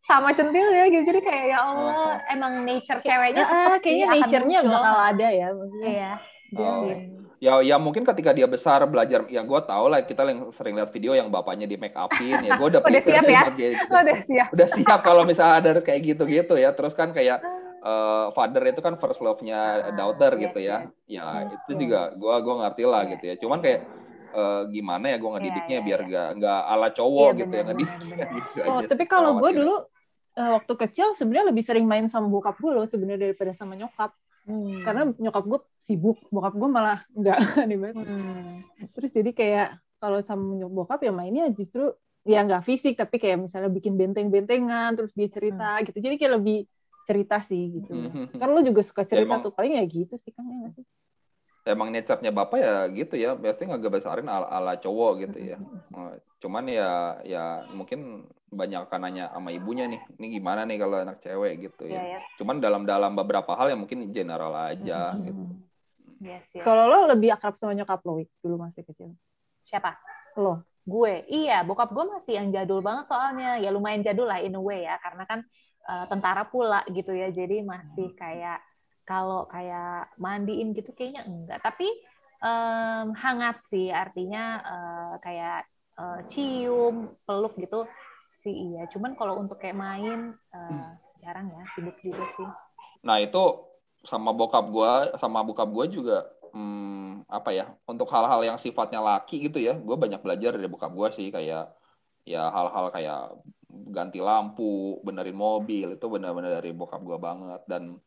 [0.00, 5.28] sama centilnya gitu jadi kayak ya Allah emang nature ceweknya Ah, kayaknya nature-nya bakal ada
[5.28, 5.48] ya.
[5.50, 5.88] Maksudnya.
[5.88, 6.12] iya
[6.50, 6.82] Oh.
[6.82, 7.06] gitu.
[7.38, 10.90] ya ya mungkin ketika dia besar belajar ya gue tau lah kita yang sering lihat
[10.90, 13.42] video yang bapaknya di make upin ya gue udah Udah siap ya?
[13.50, 13.78] gitu.
[13.86, 17.38] Oh, udah siap udah siap kalau misalnya ada kayak gitu-gitu ya terus kan kayak
[17.80, 20.76] eh, father itu kan first love-nya Ah, daughter yes, gitu ya
[21.06, 21.16] yes.
[21.16, 23.10] ya Yes, itu juga gua gua ngerti lah Iya.
[23.10, 23.80] gitu ya cuman kayak
[24.32, 26.08] eh, gimana ya gua ngedidiknya Iya, iya, biar iya.
[26.08, 29.74] gak nggak ala cowok Iya, gitu ya benar, ngedidiknya gitu Oh, tapi kalau gue dulu
[30.30, 34.14] eh, waktu kecil sebenarnya lebih sering main sama bokap gue loh sebenarnya daripada sama nyokap.
[34.46, 34.80] Hmm.
[34.82, 37.94] Karena nyokap gue sibuk, bokap gue malah banget.
[37.98, 38.62] Hmm.
[38.94, 39.68] Terus jadi kayak
[39.98, 44.94] kalau sama nyok- bokap ya mainnya justru ya nggak fisik tapi kayak misalnya bikin benteng-bentengan
[44.94, 45.84] terus dia cerita Hmm.
[45.84, 45.98] gitu.
[45.98, 46.58] Jadi kayak lebih
[47.04, 47.90] cerita sih gitu.
[47.90, 48.38] Mhm.
[48.38, 50.84] Kan lo juga suka cerita emang- tuh paling ya gitu sih kan ya nggak sih?
[51.64, 55.58] Emang nature-nya bapak ya gitu ya biasanya nggak besarin ala, ala cowok gitu ya
[55.90, 60.96] Eh, cuman ya ya mungkin banyak kan nanya sama ibunya nih ini gimana nih kalau
[61.02, 62.20] anak cewek gitu Iya, ya ya.
[62.40, 65.24] cuman dalam dalam beberapa hal yang mungkin general aja Mhm.
[65.26, 65.42] gitu
[66.20, 66.60] Yes, yes.
[66.68, 69.16] Kalau lo lebih akrab sama nyokap lo dulu masih kecil.
[69.64, 69.96] Siapa?
[70.36, 70.60] Lo.
[70.84, 73.56] Gue, iya, bokap gue masih yang jadul banget soalnya.
[73.56, 75.40] Ya lumayan jadul lah in a way ya, karena kan
[75.88, 77.32] eh, tentara pula gitu ya.
[77.32, 78.60] Jadi masih kayak
[79.10, 81.58] kalau kayak mandiin gitu kayaknya enggak.
[81.66, 81.90] Tapi
[82.46, 85.66] em, hangat sih, artinya eh, kayak
[85.98, 87.90] eh, cium, peluk gitu
[88.38, 88.86] sih iya.
[88.86, 90.88] Cuman kalau untuk kayak main eh,
[91.26, 92.48] jarang ya, sibuk juga sih.
[93.02, 93.42] Nah itu
[94.06, 97.66] sama bokap gua, sama bokap gua juga hmm, apa ya?
[97.84, 101.68] Untuk hal-hal yang sifatnya laki gitu ya, gue banyak belajar dari bokap gua sih kayak
[102.24, 103.36] ya hal-hal kayak
[103.90, 108.00] ganti lampu, benerin mobil itu benar-benar dari bokap gua banget dan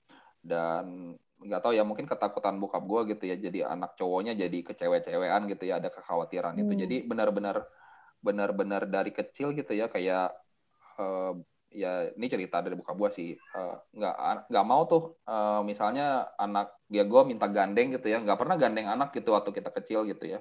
[0.43, 5.41] dan nggak tahu ya mungkin ketakutan bokap gua gitu ya jadi anak cowoknya jadi kecewe-cewean
[5.51, 6.81] gitu ya ada kekhawatiran itu Hmm.
[6.83, 7.57] jadi benar-benar
[8.25, 10.35] benar-benar dari kecil gitu ya kayak
[11.01, 11.31] eh,
[11.73, 14.15] ya ini cerita dari bokap gua sih eh, nggak
[14.51, 16.03] nggak mau tuh eh, misalnya
[16.39, 19.99] anak dia gua minta gandeng gitu ya nggak pernah gandeng anak gitu waktu kita kecil
[20.11, 20.39] gitu ya